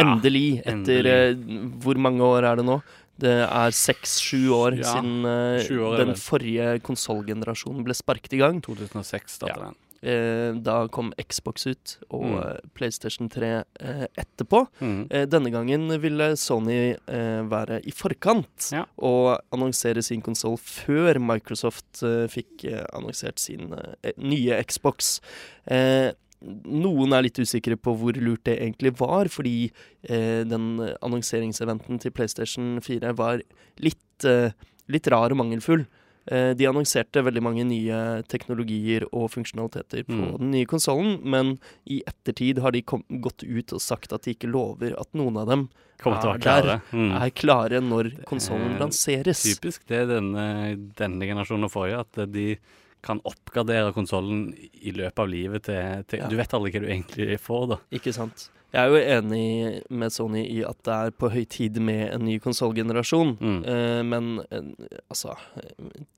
Endelig, 0.00 0.60
etter 0.64 1.08
Endelig. 1.08 1.72
hvor 1.84 2.00
mange 2.00 2.24
år 2.28 2.44
er 2.50 2.60
det 2.60 2.66
nå? 2.68 2.78
Det 3.20 3.30
er 3.46 3.70
seks-sju 3.70 4.48
år 4.56 4.78
Ja, 4.80 4.90
siden 4.96 5.24
uh, 5.24 5.86
år 5.88 5.96
den 6.02 6.14
forrige 6.18 6.80
konsollgenerasjonen 6.82 7.84
ble 7.86 7.94
sparket 7.94 8.32
i 8.34 8.40
gang. 8.42 8.60
2006 8.64 9.38
startet 9.38 9.56
Ja. 9.56 9.64
den. 9.70 9.74
Eh, 10.04 10.52
da 10.60 10.86
kom 10.92 11.14
Xbox 11.16 11.64
ut, 11.66 11.96
og 12.10 12.24
Mm. 12.26 12.34
uh, 12.36 12.58
PlayStation 12.74 13.28
3 13.30 13.64
eh, 13.80 14.06
etterpå. 14.20 14.66
Mm. 14.82 15.08
Denne 15.30 15.50
gangen 15.50 15.88
ville 16.02 16.36
Sony 16.36 16.96
være 17.08 17.80
i 17.86 17.90
forkant 17.90 18.70
Ja. 18.72 18.84
og 18.98 19.40
annonsere 19.50 20.02
sin 20.02 20.20
konsoll 20.20 20.58
før 20.58 21.16
Microsoft 21.18 22.02
fikk 22.28 22.66
annonsert 22.92 23.38
sin 23.38 23.72
nye 24.18 24.62
Xbox. 24.62 25.20
Eh, 25.66 26.12
noen 26.44 27.12
er 27.16 27.22
litt 27.26 27.38
usikre 27.40 27.76
på 27.80 27.94
hvor 27.96 28.16
lurt 28.20 28.44
det 28.44 28.58
egentlig 28.60 28.94
var, 29.00 29.30
fordi 29.32 29.70
eh, 30.08 30.44
den 30.44 30.78
annonseringseventen 31.00 32.00
til 32.02 32.12
PlayStation 32.14 32.78
4 32.84 33.14
var 33.16 33.40
litt, 33.80 34.24
eh, 34.28 34.50
litt 34.92 35.08
rar 35.08 35.32
og 35.32 35.40
mangelfull. 35.40 35.86
Eh, 36.26 36.54
De 36.56 36.64
annonserte 36.68 37.20
veldig 37.24 37.42
mange 37.44 37.64
nye 37.68 38.22
teknologier 38.32 39.04
og 39.12 39.30
funksjonaliteter 39.34 40.04
på 40.08 40.12
Mm. 40.16 40.38
den 40.38 40.50
nye 40.52 40.64
konsollen, 40.66 41.18
men 41.22 41.58
i 41.86 42.02
ettertid 42.06 42.58
har 42.64 42.72
de 42.72 42.80
kom, 42.82 43.02
gått 43.20 43.42
ut 43.44 43.72
og 43.72 43.80
sagt 43.80 44.12
at 44.12 44.22
de 44.24 44.32
ikke 44.34 44.48
lover 44.50 44.94
at 44.98 45.08
noen 45.12 45.36
av 45.36 45.46
dem 45.48 45.68
Kommer 46.02 46.20
til 46.20 46.30
å 46.30 46.34
er 46.34 46.38
være 46.38 46.42
klare. 46.42 46.82
Mm. 46.92 47.22
er 47.22 47.30
klare 47.30 47.80
når 47.80 48.24
konsollen 48.24 48.74
er 48.74 48.80
lanseres. 48.80 49.42
Typisk 49.60 49.86
det 49.86 50.02
er 50.02 50.06
denne, 50.06 50.76
denne 50.96 51.20
generasjonen 51.28 51.64
og 51.64 51.70
forrige, 51.72 52.00
at 52.00 52.32
de 52.32 52.56
kan 53.04 53.22
oppgradere 53.28 53.92
konsollen 53.96 54.48
i 54.56 54.94
løpet 54.96 55.22
av 55.24 55.30
livet 55.30 55.68
til, 55.68 56.04
til 56.10 56.24
Ja. 56.24 56.28
Du 56.32 56.36
vet 56.40 56.56
aldri 56.56 56.74
hva 56.74 56.84
du 56.84 56.90
egentlig 56.90 57.38
får, 57.42 57.66
da. 57.74 57.80
Ikke 57.94 58.14
sant. 58.16 58.48
Jeg 58.74 58.82
er 58.82 58.90
jo 58.90 59.18
enig 59.18 59.82
med 59.94 60.10
Sony 60.10 60.40
i 60.50 60.62
at 60.66 60.80
det 60.86 60.94
er 60.94 61.12
på 61.14 61.28
høy 61.30 61.44
tid 61.46 61.78
med 61.78 62.08
en 62.08 62.24
ny 62.26 62.40
konsollgenerasjon. 62.42 63.36
Mm. 63.38 63.60
Eh, 63.70 64.00
men 64.02 64.32
eh, 64.48 64.88
altså 65.06 65.36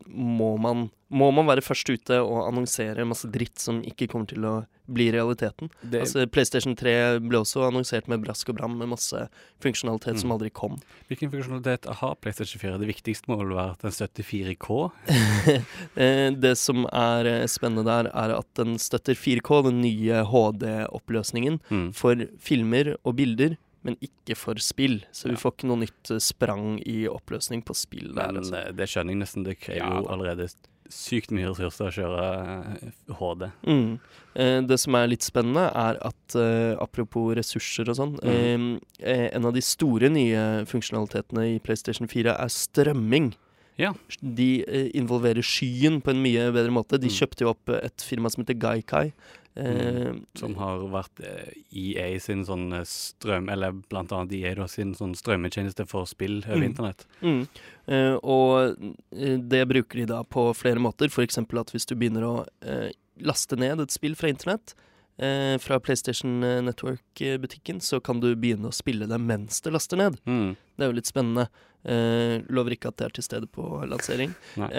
må 0.06 0.54
man, 0.62 0.86
må 1.10 1.28
man 1.32 1.46
være 1.46 1.62
først 1.62 1.86
ute 1.88 2.16
og 2.18 2.48
annonsere 2.48 3.04
masse 3.06 3.28
dritt 3.30 3.58
som 3.62 3.78
ikke 3.86 4.08
kommer 4.10 4.26
til 4.26 4.42
å 4.44 4.54
bli 4.90 5.10
realiteten? 5.14 5.68
Det, 5.82 6.00
Altså, 6.02 6.26
PlayStation 6.26 6.74
3 6.74 7.20
ble 7.22 7.38
også 7.38 7.62
annonsert 7.68 8.08
med 8.10 8.24
brask 8.24 8.48
og 8.50 8.56
bram 8.58 8.74
med 8.78 8.88
masse 8.90 9.28
funksjonalitet 9.62 10.18
som 10.18 10.30
Mm. 10.30 10.34
aldri 10.38 10.50
kom. 10.52 10.80
hvilken 11.08 11.30
funksjonalitet 11.30 11.86
har 12.00 12.14
PlayStation 12.16 12.58
4? 12.60 12.78
Det 12.78 12.88
viktigste 12.90 13.28
må 13.28 13.38
vel 13.38 13.54
være 13.54 13.70
at 13.72 13.82
den 13.86 13.90
støtter 13.92 14.22
4K? 14.24 14.90
Eh, 15.96 16.30
det 16.34 16.56
som 16.58 16.84
er 16.92 17.24
eh, 17.26 17.46
spennende 17.46 17.84
der, 17.86 18.10
er 18.12 18.34
at 18.38 18.46
den 18.54 18.76
støtter 18.78 19.14
4K, 19.14 19.62
den 19.70 19.80
nye 19.82 20.24
HD-oppløsningen, 20.26 21.60
Mm. 21.70 21.92
for 21.94 22.14
filmer 22.38 22.96
og 23.04 23.16
bilder, 23.16 23.56
men 23.84 23.96
ikke 24.02 24.36
for 24.36 24.54
spill. 24.58 25.04
Så 25.12 25.28
vi 25.28 25.34
Ja. 25.34 25.36
får 25.38 25.52
ikke 25.56 25.68
noe 25.68 25.78
nytt 25.86 26.10
eh, 26.10 26.18
sprang 26.18 26.80
i 26.86 27.06
oppløsning 27.06 27.62
på 27.64 27.74
spill 27.74 28.12
der. 28.14 28.32
Men 28.32 28.36
Altså. 28.42 28.74
det 28.74 28.88
skjønner 28.88 29.10
jeg 29.14 29.18
nesten. 29.22 29.44
Det 29.44 29.60
krever 29.60 29.86
jo 29.86 30.02
ja. 30.02 30.12
allerede 30.12 30.50
sykt 30.92 31.32
mye 31.34 31.48
ressurser 31.50 31.88
å 31.88 31.94
kjøre 31.94 32.26
eh, 32.82 32.90
HD. 33.18 33.46
Mm. 33.66 33.88
Eh, 34.34 34.58
det 34.68 34.78
som 34.82 34.94
er 34.98 35.08
litt 35.10 35.24
spennende, 35.26 35.66
er 35.72 35.98
at 36.04 36.36
eh, 36.38 36.74
apropos 36.82 37.32
ressurser 37.38 37.88
og 37.92 37.98
sånn 37.98 38.14
mm. 38.20 38.68
eh, 39.00 39.14
eh, 39.14 39.26
En 39.36 39.48
av 39.48 39.54
de 39.56 39.62
store 39.64 40.10
nye 40.12 40.64
funksjonalitetene 40.70 41.48
i 41.54 41.58
PlayStation 41.64 42.08
4 42.10 42.36
er 42.36 42.52
strømming. 42.52 43.32
Ja. 43.80 43.90
De 44.20 44.50
eh, 44.64 44.90
involverer 44.96 45.44
skyen 45.44 45.98
på 46.00 46.14
en 46.14 46.22
mye 46.24 46.50
bedre 46.54 46.72
måte. 46.72 46.96
De 47.00 47.10
Mm. 47.10 47.16
kjøpte 47.18 47.44
jo 47.44 47.50
opp 47.52 47.74
et 47.76 48.00
firma 48.04 48.30
som 48.32 48.44
heter 48.44 48.56
Gaikai. 48.56 49.10
Mm. 49.56 50.18
Som 50.36 50.54
har 50.60 50.82
vært 50.92 51.20
eh, 51.24 51.52
EA 51.72 52.20
sin 52.20 52.42
sånn 52.44 52.66
eh, 52.76 52.82
strøm... 52.84 53.48
Eller 53.48 53.72
blant 53.88 54.12
annet 54.12 54.32
EA 54.36 54.54
da, 54.58 54.66
sin 54.68 54.92
sånn 54.98 55.14
strømmetjeneste 55.16 55.86
for 55.88 56.04
spill 56.10 56.42
over 56.44 56.60
Mm. 56.60 56.66
internett. 56.70 57.06
Mm. 57.22 57.46
Eh, 57.86 58.14
og 58.22 58.76
eh, 59.16 59.38
det 59.40 59.62
bruker 59.70 60.02
de 60.02 60.06
da 60.12 60.22
på 60.24 60.50
flere 60.58 60.82
måter. 60.82 61.08
F.eks. 61.08 61.38
at 61.40 61.72
hvis 61.72 61.86
du 61.88 61.94
begynner 61.96 62.26
å 62.28 62.34
eh, 62.66 62.90
laste 63.24 63.56
ned 63.56 63.80
et 63.80 63.94
spill 63.94 64.14
fra 64.18 64.28
internett, 64.28 64.74
eh, 65.16 65.56
fra 65.62 65.80
PlayStation 65.80 66.40
Network-butikken, 66.40 67.80
så 67.80 68.00
kan 68.04 68.20
du 68.20 68.34
begynne 68.36 68.68
å 68.68 68.76
spille 68.76 69.08
det 69.08 69.18
mens 69.24 69.62
det 69.64 69.72
laster 69.72 69.96
ned. 69.96 70.20
Mm. 70.28 70.52
Det 70.76 70.84
er 70.84 70.92
jo 70.92 70.98
litt 71.00 71.08
spennende. 71.08 71.48
Lover 72.50 72.74
ikke 72.74 72.90
at 72.90 72.96
det 72.98 73.04
er 73.06 73.12
til 73.14 73.24
stede 73.24 73.46
på 73.46 73.62
lansering. 73.86 74.32
Nei. 74.58 74.70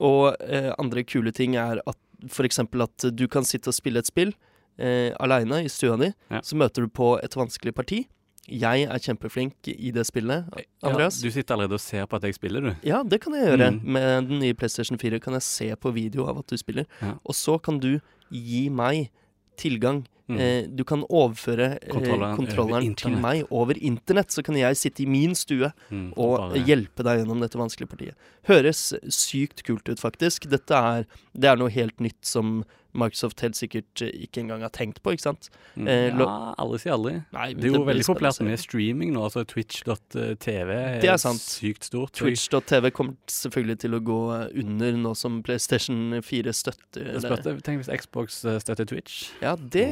Og 0.00 0.32
andre 0.80 1.02
kule 1.04 1.32
ting 1.36 1.54
er 1.60 1.82
at 1.86 1.98
f.eks. 2.24 2.60
at 2.64 3.08
du 3.12 3.26
kan 3.28 3.44
sitte 3.44 3.72
og 3.72 3.76
spille 3.76 4.00
et 4.00 4.08
spill 4.08 4.34
eh, 4.78 5.12
aleine 5.20 5.62
i 5.64 5.70
stua 5.72 5.96
di. 6.00 6.12
Ja. 6.30 6.42
Så 6.44 6.58
møter 6.58 6.86
du 6.86 6.92
på 6.92 7.16
et 7.22 7.36
vanskelig 7.36 7.74
parti. 7.76 8.04
Jeg 8.46 8.86
er 8.86 9.02
kjempeflink 9.02 9.68
i 9.72 9.90
det 9.90 10.04
spillet. 10.06 10.46
Andreas? 10.86 11.18
Ja, 11.18 11.26
du 11.26 11.34
sitter 11.34 11.56
allerede 11.56 11.80
og 11.80 11.82
ser 11.82 12.06
på 12.06 12.18
at 12.18 12.26
jeg 12.28 12.36
spiller, 12.36 12.62
du. 12.62 12.74
Ja, 12.86 13.02
det 13.02 13.18
kan 13.24 13.34
jeg 13.34 13.48
gjøre. 13.50 13.70
Mm. 13.74 13.80
Med 13.96 14.28
den 14.28 14.38
nye 14.44 14.54
PlayStation 14.54 14.98
4 15.02 15.18
kan 15.20 15.34
jeg 15.34 15.42
se 15.42 15.70
på 15.74 15.90
video 15.90 16.28
av 16.30 16.38
at 16.44 16.50
du 16.50 16.56
spiller. 16.60 16.86
Ja. 17.02 17.16
Og 17.24 17.34
så 17.34 17.58
kan 17.58 17.80
du 17.82 17.96
gi 18.30 18.68
meg 18.70 19.10
tilgang. 19.58 20.04
Mm. 20.28 20.38
Eh, 20.42 20.62
du 20.74 20.82
kan 20.84 21.04
overføre 21.06 21.68
eh, 21.80 21.88
Kontrolleren 21.92 22.22
over 22.32 22.36
kontrolleren 22.40 22.96
til 22.98 23.14
meg 23.22 23.44
over 23.54 23.74
internett. 23.78 24.32
Så 24.34 24.42
kan 24.42 24.56
jeg 24.58 24.74
sitte 24.76 25.04
i 25.04 25.06
min 25.06 25.34
stue 25.38 25.72
Mm, 25.90 26.12
og 26.16 26.38
bare- 26.50 26.64
hjelpe 26.66 27.04
deg 27.06 27.20
gjennom 27.22 27.40
dette 27.40 27.54
vanskelige 27.60 27.88
partiet. 27.92 28.14
Høres 28.48 28.92
sykt 29.08 29.62
kult 29.62 29.86
ut, 29.88 29.98
faktisk. 30.02 30.48
Dette 30.50 30.74
er, 30.74 31.06
det 31.34 31.44
er 31.52 31.56
noe 31.56 31.70
helt 31.70 31.98
nytt 32.00 32.22
som 32.26 32.64
Microsoft 32.96 33.42
helt 33.44 33.54
sikkert 33.58 34.00
eh, 34.00 34.08
ikke 34.24 34.40
engang 34.40 34.62
har 34.64 34.70
tenkt 34.72 35.02
på, 35.04 35.12
ikke 35.12 35.20
sant? 35.26 35.50
Mm, 35.76 35.86
eh, 35.86 36.06
ja, 36.16 36.54
alle 36.56 36.78
sier 36.80 36.94
aldri. 36.94 37.18
Nei, 37.30 37.52
Det 37.52 37.64
er 37.68 37.74
jo 37.74 37.82
det 37.84 37.88
veldig 37.92 38.06
populært 38.08 38.40
med 38.40 38.58
streaming 38.58 39.12
nå. 39.12 39.22
altså 39.28 39.44
Twitch.tv 39.46 40.70
er, 40.72 41.00
Det 41.02 41.10
er 41.12 41.18
sant. 41.20 41.38
sykt 41.44 41.84
stort. 41.84 42.12
Twitch.tv 42.16 42.90
kommer 42.96 43.14
selvfølgelig 43.28 43.78
til 43.84 43.98
å 43.98 44.00
gå 44.00 44.16
under 44.62 44.92
nå 44.96 45.12
som 45.14 45.42
PlayStation 45.44 46.22
4 46.24 46.54
støtter 46.56 47.20
det. 47.20 47.62
Tenk 47.66 47.84
hvis 47.84 47.92
Xbox 48.00 48.40
støtter 48.64 48.86
Twitch. 48.88 49.30
Ja, 49.42 49.54
det 49.56 49.84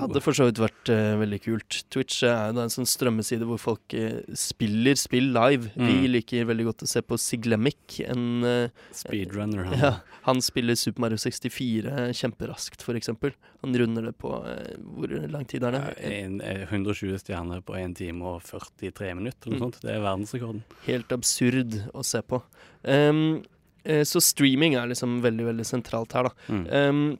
hadde 0.00 0.20
for 0.24 0.32
så 0.36 0.46
vidt 0.48 0.58
vært 0.62 0.90
uh, 0.92 1.16
veldig 1.20 1.38
kult. 1.44 1.78
Twitch 1.92 2.22
er 2.26 2.50
jo 2.50 2.56
da 2.58 2.62
en 2.66 2.72
sånn 2.72 2.88
strømmeside 2.88 3.46
hvor 3.48 3.58
folk 3.60 3.94
uh, 3.94 4.20
spiller 4.38 4.96
spill 5.00 5.30
live. 5.36 5.70
Vi 5.76 5.96
Mm. 6.00 6.06
liker 6.12 6.44
veldig 6.48 6.64
godt 6.70 6.84
å 6.86 6.88
se 6.88 7.02
på 7.02 7.18
Siglemic. 7.20 8.00
En, 8.06 8.44
uh, 8.44 8.68
Speedrunner. 8.92 9.64
han. 9.70 9.78
ja, 9.84 9.92
han 10.26 10.40
spiller 10.44 10.74
Super 10.78 11.00
Mario 11.06 11.16
64 11.20 12.10
kjemperaskt, 12.16 12.84
eksempel. 12.96 13.32
Han 13.62 13.74
runder 13.76 14.02
det 14.08 14.14
på 14.18 14.30
eh, 14.48 14.76
Hvor 14.80 15.12
lang 15.30 15.44
tid 15.48 15.62
er 15.68 15.72
det? 15.76 15.82
En, 16.10 16.40
eh, 16.40 16.66
120 16.70 17.18
stjerner 17.20 17.60
på 17.62 17.76
1 17.76 17.94
time 17.98 18.22
og 18.24 18.42
43 18.42 19.14
minutter, 19.14 19.48
eller 19.50 19.58
noe 19.58 19.60
Mm. 19.60 19.72
sånt. 19.72 19.80
Det 19.82 19.90
er 19.94 20.00
verdensrekorden. 20.00 20.62
Helt 20.86 21.12
absurd 21.12 21.76
å 21.94 22.04
se 22.04 22.22
på. 22.22 22.42
Um, 22.84 23.42
eh, 23.84 24.02
så 24.08 24.20
streaming 24.20 24.74
er 24.76 24.86
liksom 24.88 25.20
veldig, 25.22 25.44
veldig 25.50 25.66
sentralt 25.68 26.12
her, 26.16 26.22
da. 26.24 26.30
Mm. 26.48 26.64
Um, 26.72 27.18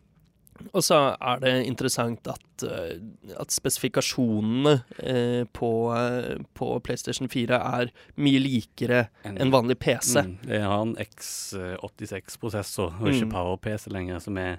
og 0.73 0.85
så 0.85 0.99
er 1.17 1.41
det 1.43 1.55
interessant 1.67 2.27
at, 2.31 2.65
eh, 2.67 2.99
at 3.41 3.55
spesifikasjonene 3.55 4.75
eh, 4.99 5.45
på, 5.57 5.71
eh, 5.97 6.43
på 6.55 6.71
PlayStation 6.85 7.31
4 7.31 7.61
er 7.81 7.91
mye 8.21 8.43
likere 8.43 9.07
enn 9.27 9.53
vanlig 9.55 9.79
PC. 9.83 10.21
Mm. 10.27 10.37
Det 10.47 10.61
har 10.63 10.85
en 10.85 10.95
X86-prosessor, 11.01 13.01
og 13.01 13.09
ikke 13.09 13.31
Mm. 13.31 13.35
Power-PC 13.35 13.91
lenger, 13.93 14.19
som 14.19 14.39
er 14.39 14.57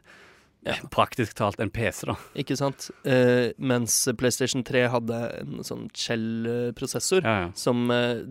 Ja. 0.64 0.76
praktisk 0.94 1.34
talt 1.40 1.60
en 1.60 1.72
PC, 1.74 2.06
da. 2.06 2.16
Ikke 2.38 2.54
sant? 2.60 2.90
Eh, 3.08 3.50
mens 3.58 3.96
PlayStation 4.20 4.62
3 4.68 4.84
hadde 4.94 5.18
en 5.40 5.64
sånn 5.66 5.88
Chell-prosessor 5.98 7.24
Ja, 7.26 7.34
ja. 7.46 7.48
Som 7.58 7.90
eh, 7.92 8.22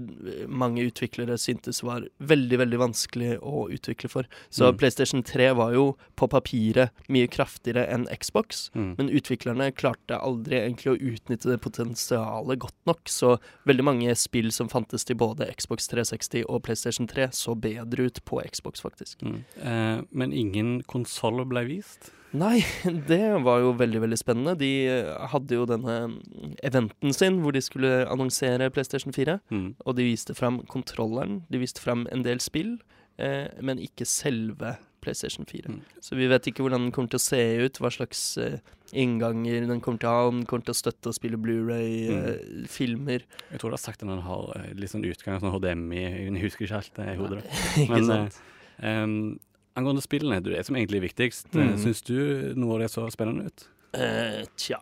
mange 0.46 0.84
utviklere 0.86 1.34
syntes 1.40 1.82
var 1.82 2.06
veldig 2.22 2.60
veldig 2.62 2.78
vanskelig 2.80 3.32
å 3.42 3.66
utvikle 3.72 4.10
for. 4.12 4.28
Så 4.50 4.70
Mm. 4.70 4.78
PlayStation 4.78 5.22
3 5.26 5.48
var 5.58 5.72
jo 5.74 5.96
på 6.16 6.28
papiret 6.30 6.90
mye 7.08 7.26
kraftigere 7.26 7.86
enn 7.90 8.06
Xbox. 8.20 8.70
Mm. 8.74 8.94
Men 8.98 9.10
utviklerne 9.10 9.72
klarte 9.74 10.18
aldri 10.20 10.60
egentlig 10.60 10.92
å 10.92 11.00
utnytte 11.14 11.50
det 11.50 11.58
potensialet 11.64 12.58
godt 12.62 12.76
nok, 12.86 13.00
så 13.10 13.38
veldig 13.66 13.84
mange 13.84 14.14
spill 14.14 14.52
som 14.52 14.68
fantes 14.68 15.04
til 15.04 15.16
både 15.16 15.48
Xbox 15.56 15.88
360 15.90 16.44
og 16.48 16.62
PlayStation 16.62 17.08
3, 17.10 17.30
så 17.32 17.56
bedre 17.58 18.06
ut 18.06 18.22
på 18.24 18.40
Xbox, 18.46 18.80
faktisk. 18.84 19.22
Mm. 19.26 19.44
Eh, 19.62 20.02
men 20.12 20.32
ingen 20.32 20.82
konsoller 20.86 21.44
ble 21.50 21.64
vist. 21.66 22.12
Nei, 22.32 22.60
det 23.10 23.22
var 23.42 23.58
jo 23.64 23.72
veldig, 23.74 24.00
veldig 24.04 24.18
spennende. 24.20 24.56
De 24.60 24.70
eh, 24.86 25.08
hadde 25.32 25.56
jo 25.58 25.64
denne 25.66 25.96
eventen 26.62 27.12
sin 27.16 27.40
hvor 27.42 27.52
de 27.56 27.62
skulle 27.64 28.04
annonsere 28.10 28.70
PlayStation 28.70 29.12
4, 29.16 29.40
Mm. 29.50 29.74
og 29.84 29.96
de 29.98 30.04
viste 30.06 30.34
fram 30.38 30.60
kontrolleren. 30.70 31.40
De 31.50 31.58
viste 31.58 31.82
fram 31.82 32.06
en 32.12 32.22
del 32.22 32.38
spill, 32.40 32.76
eh, 33.18 33.48
men 33.60 33.78
ikke 33.82 34.06
selve 34.06 34.76
PlayStation 35.00 35.46
4. 35.48 35.72
Mm. 35.72 35.80
Så 36.04 36.14
vi 36.14 36.26
vet 36.28 36.46
ikke 36.46 36.60
hvordan 36.62 36.82
den 36.86 36.92
kommer 36.92 37.08
til 37.10 37.18
å 37.18 37.24
se 37.24 37.40
ut, 37.64 37.78
hva 37.80 37.90
slags 37.90 38.22
eh, 38.38 38.58
innganger 38.92 39.66
den 39.66 39.80
kommer 39.80 39.98
til 40.02 40.10
å 40.10 40.12
ha, 40.14 40.26
om 40.28 40.40
den 40.42 40.46
kommer 40.50 40.66
til 40.68 40.74
å 40.74 40.80
støtte 40.80 41.10
å 41.10 41.16
spille 41.16 41.38
Blu-ray, 41.40 42.10
Mm. 42.10 42.24
eh, 42.28 42.66
filmer. 42.68 43.24
Jeg 43.50 43.58
tror 43.62 43.70
du 43.72 43.76
har 43.78 43.82
sagt 43.82 44.02
at 44.04 44.08
den 44.08 44.20
har 44.22 44.52
eh, 44.60 44.72
litt 44.76 44.92
sånn 44.92 45.06
utgang, 45.08 45.40
sånn 45.40 45.54
HDMI, 45.56 46.02
jeg 46.30 46.42
husker 46.46 46.66
ikke 46.68 46.78
helt 46.78 46.94
det 47.00 47.08
i 47.14 47.16
hodet. 47.18 47.44
ikke 47.82 47.94
Men, 47.96 48.04
sant? 48.10 48.40
eh, 48.78 49.02
em, 49.02 49.16
angående 49.80 50.04
spillene, 50.04 50.38
det 50.44 50.52
er 50.52 50.60
det 50.60 50.66
som 50.68 50.78
egentlig 50.78 51.00
er 51.00 51.06
viktigst. 51.08 51.50
Mm. 51.54 51.72
Mm. 51.72 51.76
Syns 51.82 52.02
du 52.06 52.16
noe 52.60 52.76
av 52.76 52.84
det 52.84 52.90
så 52.92 53.06
spennende 53.12 53.50
ut? 53.50 53.66
Eh, 53.98 54.44
tja, 54.60 54.78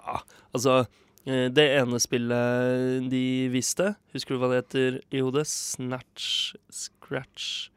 altså 0.53 0.83
eh, 1.25 1.47
Det 1.49 1.65
ene 1.79 1.97
spillet 2.03 3.07
de 3.09 3.25
viste, 3.55 3.95
husker 4.13 4.37
du 4.37 4.43
hva 4.43 4.51
det 4.53 4.61
heter 4.65 5.01
i 5.17 5.23
hodet? 5.25 5.47
Snatch 5.49 6.53
Scratch 6.69 7.71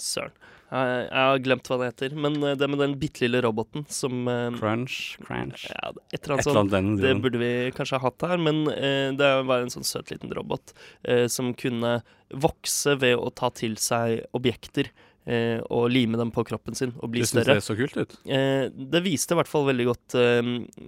Søren. 0.00 0.32
Jeg, 0.72 1.00
jeg 1.04 1.24
har 1.28 1.40
glemt 1.44 1.68
hva 1.68 1.76
det 1.82 1.88
heter. 1.90 2.14
Men 2.16 2.38
eh, 2.40 2.54
det 2.56 2.68
med 2.72 2.80
den 2.80 2.94
bitte 3.00 3.20
lille 3.26 3.42
roboten 3.44 3.84
som 3.92 4.24
eh, 4.30 4.48
Crunch? 4.56 5.18
Crunch? 5.20 5.66
ja, 5.68 5.92
Et 6.08 6.22
eller 6.22 6.38
annet 6.38 6.48
sånt. 6.48 6.72
den 6.72 6.94
Det 6.96 7.12
burde 7.20 7.42
vi 7.42 7.52
kanskje 7.76 8.00
ha 8.00 8.08
hatt 8.08 8.24
her, 8.30 8.40
men 8.40 8.64
eh, 8.72 9.10
det 9.18 9.30
var 9.50 9.66
en 9.66 9.72
sånn 9.74 9.84
søt 9.84 10.12
liten 10.14 10.32
robot 10.32 10.72
eh, 11.04 11.26
som 11.32 11.52
kunne 11.52 11.98
vokse 12.32 12.96
ved 13.02 13.20
å 13.20 13.28
ta 13.36 13.52
til 13.52 13.76
seg 13.76 14.22
objekter 14.32 14.88
eh, 15.26 15.60
og 15.70 15.90
lime 15.90 16.16
dem 16.18 16.30
på 16.32 16.44
kroppen 16.44 16.74
sin 16.74 16.92
og 17.00 17.10
bli 17.12 17.20
Du 17.20 17.26
større. 17.26 17.54
det 17.54 17.62
så 17.62 17.76
kult 17.76 17.96
ut? 17.96 18.16
Eh, 18.26 18.68
det 18.70 19.02
viste 19.04 19.32
i 19.32 19.38
hvert 19.38 19.48
fall 19.48 19.66
veldig 19.66 19.86
godt 19.86 20.14
eh, 20.14 20.42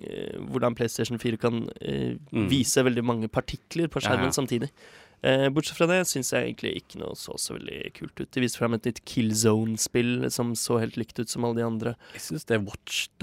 eh, 0.09 0.39
hvordan 0.51 0.75
PlayStation 0.75 1.19
4 1.19 1.37
kan 1.39 1.69
eh, 1.81 2.15
Mm. 2.33 2.49
vise 2.51 2.83
veldig 2.83 3.05
mange 3.05 3.29
partikler 3.29 3.87
på 3.89 4.01
skjermen 4.03 4.29
Ja, 4.29 4.33
ja. 4.33 4.39
samtidig. 4.41 4.71
Eh, 5.25 5.49
bortsett 5.49 5.79
fra 5.79 5.87
det 5.87 6.03
syns 6.07 6.33
jeg 6.35 6.45
egentlig 6.55 6.83
ikke 6.83 6.99
noe 7.01 7.15
så 7.17 7.33
så 7.41 7.55
veldig 7.57 7.95
kult 7.95 8.21
ut. 8.21 8.31
De 8.31 8.41
viste 8.43 8.59
frem 8.59 8.75
et 8.75 8.85
nytt 8.85 9.01
Killzone-spill 9.09 10.29
som 10.31 10.53
så 10.55 10.79
helt 10.83 10.99
likt 11.01 11.19
ut 11.19 11.31
som 11.31 11.47
alle 11.47 11.55
de 11.57 11.65
andre. 11.65 11.95
Jeg 12.13 12.21
syns 12.27 12.45
det 12.45 12.59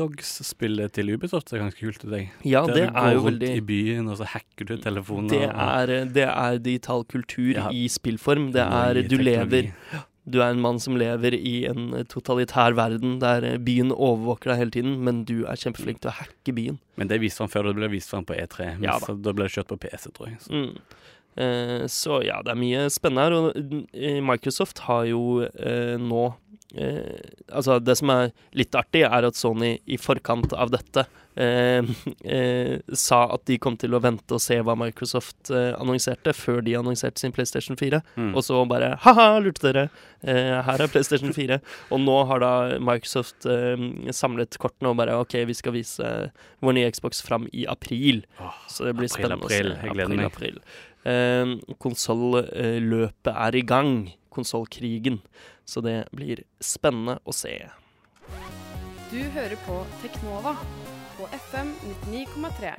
Watchdogs-spillet 0.05 0.91
til 0.95 1.11
Ubisoft 1.13 1.49
ser 1.51 1.59
ganske 1.61 1.77
kult 1.79 2.03
ut. 2.05 2.11
Jeg. 2.15 2.31
Ja, 2.43 2.65
Der 2.65 2.73
det 2.73 2.87
du 2.87 2.93
går 2.93 3.01
er 3.05 3.13
jo 3.13 3.19
rundt 3.21 3.39
veldig 3.39 3.51
i 3.57 3.61
byen, 3.61 4.09
og 4.09 4.17
så 4.17 4.25
hacker 4.33 4.65
du 4.65 4.77
telefonen. 4.77 5.29
det 5.29 5.43
og- 5.49 5.55
er, 5.55 6.05
det 6.05 6.27
er 6.27 6.57
digital 6.57 7.03
kultur 7.05 7.53
Ja. 7.55 7.69
i 7.69 7.87
spillform. 7.87 8.51
Det 8.51 8.61
er 8.65 9.03
Du 9.07 9.17
lever 9.17 9.73
Du 10.31 10.39
er 10.41 10.53
en 10.53 10.61
mann 10.63 10.79
som 10.81 10.97
lever 10.99 11.35
i 11.37 11.65
en 11.69 11.91
totalitær 12.11 12.75
verden 12.77 13.19
der 13.21 13.45
eh, 13.47 13.59
byen 13.61 13.91
overvåker 13.93 14.53
deg 14.53 14.61
hele 14.63 14.75
tiden, 14.77 14.97
men 15.05 15.23
du 15.27 15.41
er 15.43 15.59
kjempeflink 15.59 16.01
til 16.03 16.11
å 16.13 16.17
hacke 16.21 16.55
byen. 16.57 16.79
Men 16.99 17.11
det 17.11 17.21
viste 17.23 17.43
han 17.43 17.51
før 17.51 17.69
det 17.69 17.77
ble 17.79 17.91
vist 17.93 18.11
fram 18.13 18.27
på 18.27 18.37
E3. 18.37 18.75
Men 18.79 18.89
Ja 18.89 18.97
da. 19.03 19.15
da 19.17 19.35
ble 19.35 19.47
det 19.47 19.55
kjørt 19.57 19.71
på 19.73 19.79
PC, 19.85 20.09
tror 20.15 20.31
jeg. 20.31 20.39
Så. 20.45 20.51
Mm. 20.55 21.01
Eh, 21.35 21.85
så 21.87 22.21
ja, 22.25 22.41
det 22.43 22.53
er 22.55 22.59
mye 22.59 22.85
spennende 22.91 23.27
her. 23.27 23.37
Og 23.37 23.89
eh, 23.95 24.19
Microsoft 24.23 24.83
har 24.87 25.05
jo 25.11 25.23
eh, 25.47 25.95
nå 26.01 26.25
eh, 26.75 27.19
Altså, 27.51 27.79
det 27.83 27.97
som 27.99 28.11
er 28.13 28.31
litt 28.57 28.75
artig, 28.75 29.05
er 29.07 29.27
at 29.27 29.39
Sony 29.39 29.77
i 29.85 29.99
forkant 29.99 30.53
av 30.55 30.73
dette 30.73 31.05
sa 31.35 33.19
at 33.33 33.45
de 33.47 33.55
kom 33.61 33.77
til 33.79 33.93
å 33.95 34.01
vente 34.03 34.35
og 34.35 34.41
se 34.43 34.57
hva 34.61 34.75
Microsoft 34.79 35.51
eh, 35.53 35.71
annonserte, 35.79 36.33
før 36.35 36.59
de 36.65 36.75
annonserte 36.79 37.21
sin 37.23 37.31
PlayStation 37.35 37.77
4. 37.79 38.01
Mm. 38.19 38.33
Og 38.35 38.43
så 38.45 38.59
bare 38.69 38.93
ha-ha, 39.05 39.27
lurte 39.43 39.63
dere! 39.69 39.85
Eh, 40.21 40.59
her 40.67 40.83
er 40.85 40.91
PlayStation 40.91 41.33
4. 41.33 41.57
Og 41.95 42.03
nå 42.03 42.17
har 42.29 42.43
da 42.43 42.51
Microsoft 42.83 43.47
eh, 43.49 43.87
samlet 44.13 44.57
kortene 44.61 44.91
og 44.91 44.99
bare 44.99 45.15
OK, 45.23 45.37
vi 45.49 45.55
skal 45.57 45.75
vise 45.77 46.11
vår 46.61 46.77
nye 46.77 46.91
Xbox 46.93 47.23
fram 47.25 47.47
i 47.55 47.65
april. 47.71 48.23
Oh, 48.43 48.53
Så 48.69 48.85
det 48.89 48.95
blir 48.99 49.09
April, 49.09 49.17
spennende 49.17 49.45
april. 49.47 49.71
å 49.71 49.75
se. 49.75 49.87
Jeg 49.87 49.97
gleder 49.97 50.17
meg. 50.19 50.31
April. 50.31 50.61
Eh, 51.01 51.75
Konsolløpet 51.81 53.33
er 53.35 53.57
i 53.57 53.65
gang. 53.65 53.95
Konsollkrigen. 54.31 55.21
Så 55.67 55.81
det 55.83 55.97
blir 56.15 56.43
spennende 56.63 57.17
å 57.27 57.33
se. 57.35 57.55
Du 59.11 59.19
hører 59.35 59.57
på 59.65 59.81
Teknova 60.03 60.53
på 61.21 61.27
FM 61.37 61.73
99,3. 62.09 62.71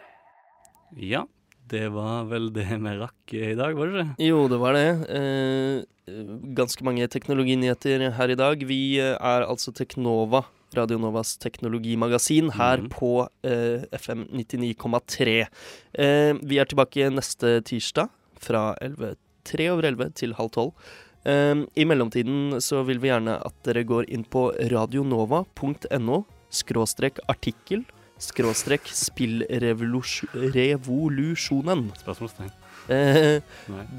Ja, 0.99 1.27
det 1.71 1.85
var 1.95 2.25
vel 2.27 2.49
det 2.53 2.65
vi 2.67 2.95
rakk 2.99 3.35
i 3.39 3.53
dag, 3.55 3.77
var 3.79 3.87
det 3.93 4.01
ikke? 4.03 4.17
Jo, 4.27 4.41
det 4.51 4.59
var 4.59 4.75
det. 4.75 4.89
Eh, 5.15 6.17
ganske 6.59 6.83
mange 6.83 7.07
teknologinyheter 7.13 8.09
her 8.17 8.33
i 8.35 8.39
dag. 8.41 8.65
Vi 8.67 8.81
eh, 8.99 9.15
er 9.15 9.47
altså 9.47 9.71
Teknova, 9.79 10.43
Radio 10.75 10.99
Novas 10.99 11.37
teknologimagasin, 11.39 12.51
her 12.57 12.83
Mhm. 12.83 12.91
på 12.91 13.13
eh, 13.47 13.87
FM 13.95 14.27
99,3. 14.35 15.47
Eh, 15.95 16.35
vi 16.43 16.59
er 16.59 16.67
tilbake 16.67 17.13
neste 17.15 17.61
tirsdag 17.63 18.11
fra 18.43 18.75
11, 18.83 19.15
3 19.45 19.71
over 19.71 19.87
11 19.93 20.11
til 20.19 20.35
halv 20.35 20.51
12. 20.51 20.73
Um, 21.25 21.69
I 21.79 21.85
mellomtiden 21.87 22.59
så 22.59 22.83
vil 22.85 22.99
vi 22.99 23.07
gjerne 23.07 23.37
at 23.47 23.55
dere 23.63 23.85
går 23.87 24.09
inn 24.11 24.25
på 24.25 24.49
radionova.no 24.59 26.25
skråstrek 26.51 27.21
artikkel 27.31 27.85
skråstrek 28.23 28.87
spillrevolusjonen. 28.95 31.93
Spørsmålstegn. 32.01 32.51
Eh, 32.89 33.41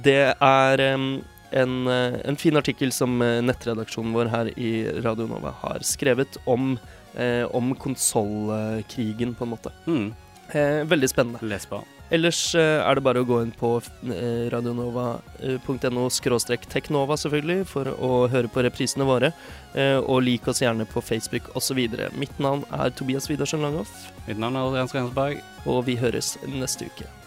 det 0.04 0.34
er 0.34 0.94
um, 0.94 1.24
en, 1.54 1.88
eh, 1.88 2.20
en 2.28 2.38
fin 2.40 2.58
artikkel 2.60 2.92
som 2.96 3.22
eh, 3.22 3.42
nettredaksjonen 3.46 4.16
vår 4.16 4.32
her 4.34 4.52
i 4.58 4.74
Radio 5.06 5.28
Nova 5.30 5.54
har 5.62 5.80
skrevet 5.88 6.38
om, 6.50 6.78
eh, 7.16 7.46
om 7.56 7.76
konsollkrigen, 7.76 9.36
på 9.36 9.46
en 9.46 9.54
måte. 9.56 9.74
Mm. 9.88 10.14
Eh, 10.54 10.84
veldig 10.90 11.10
spennende. 11.10 11.48
Lesbar. 11.48 11.84
Ellers 12.12 12.56
eh, 12.56 12.82
er 12.84 12.98
det 12.98 13.04
bare 13.06 13.24
å 13.24 13.28
gå 13.28 13.39
inn 13.42 13.54
på 13.58 13.72
eh, 13.80 14.46
radionova.no 14.54 16.06
skråstrek 16.13 16.68
teknova, 16.70 17.18
selvfølgelig, 17.18 17.66
for 17.70 17.89
å 17.94 18.12
høre 18.34 18.52
på 18.52 18.66
reprisene 18.66 19.08
våre. 19.08 19.32
Eh, 19.74 19.98
og 19.98 20.26
lik 20.28 20.48
oss 20.52 20.62
gjerne 20.62 20.86
på 20.89 21.02
Facebook 21.02 21.50
osv. 21.58 21.82
Mitt 22.20 22.44
navn 22.44 22.68
er 22.76 22.94
Tobias 22.94 23.30
Widersen 23.32 23.66
Langhoff, 23.66 24.12
Mitt 24.28 24.42
navn 24.42 24.60
er 24.60 24.80
Jens 24.84 24.96
Rensberg. 24.96 25.44
og 25.66 25.86
vi 25.88 25.96
høres 25.96 26.36
neste 26.44 26.92
uke. 26.92 27.23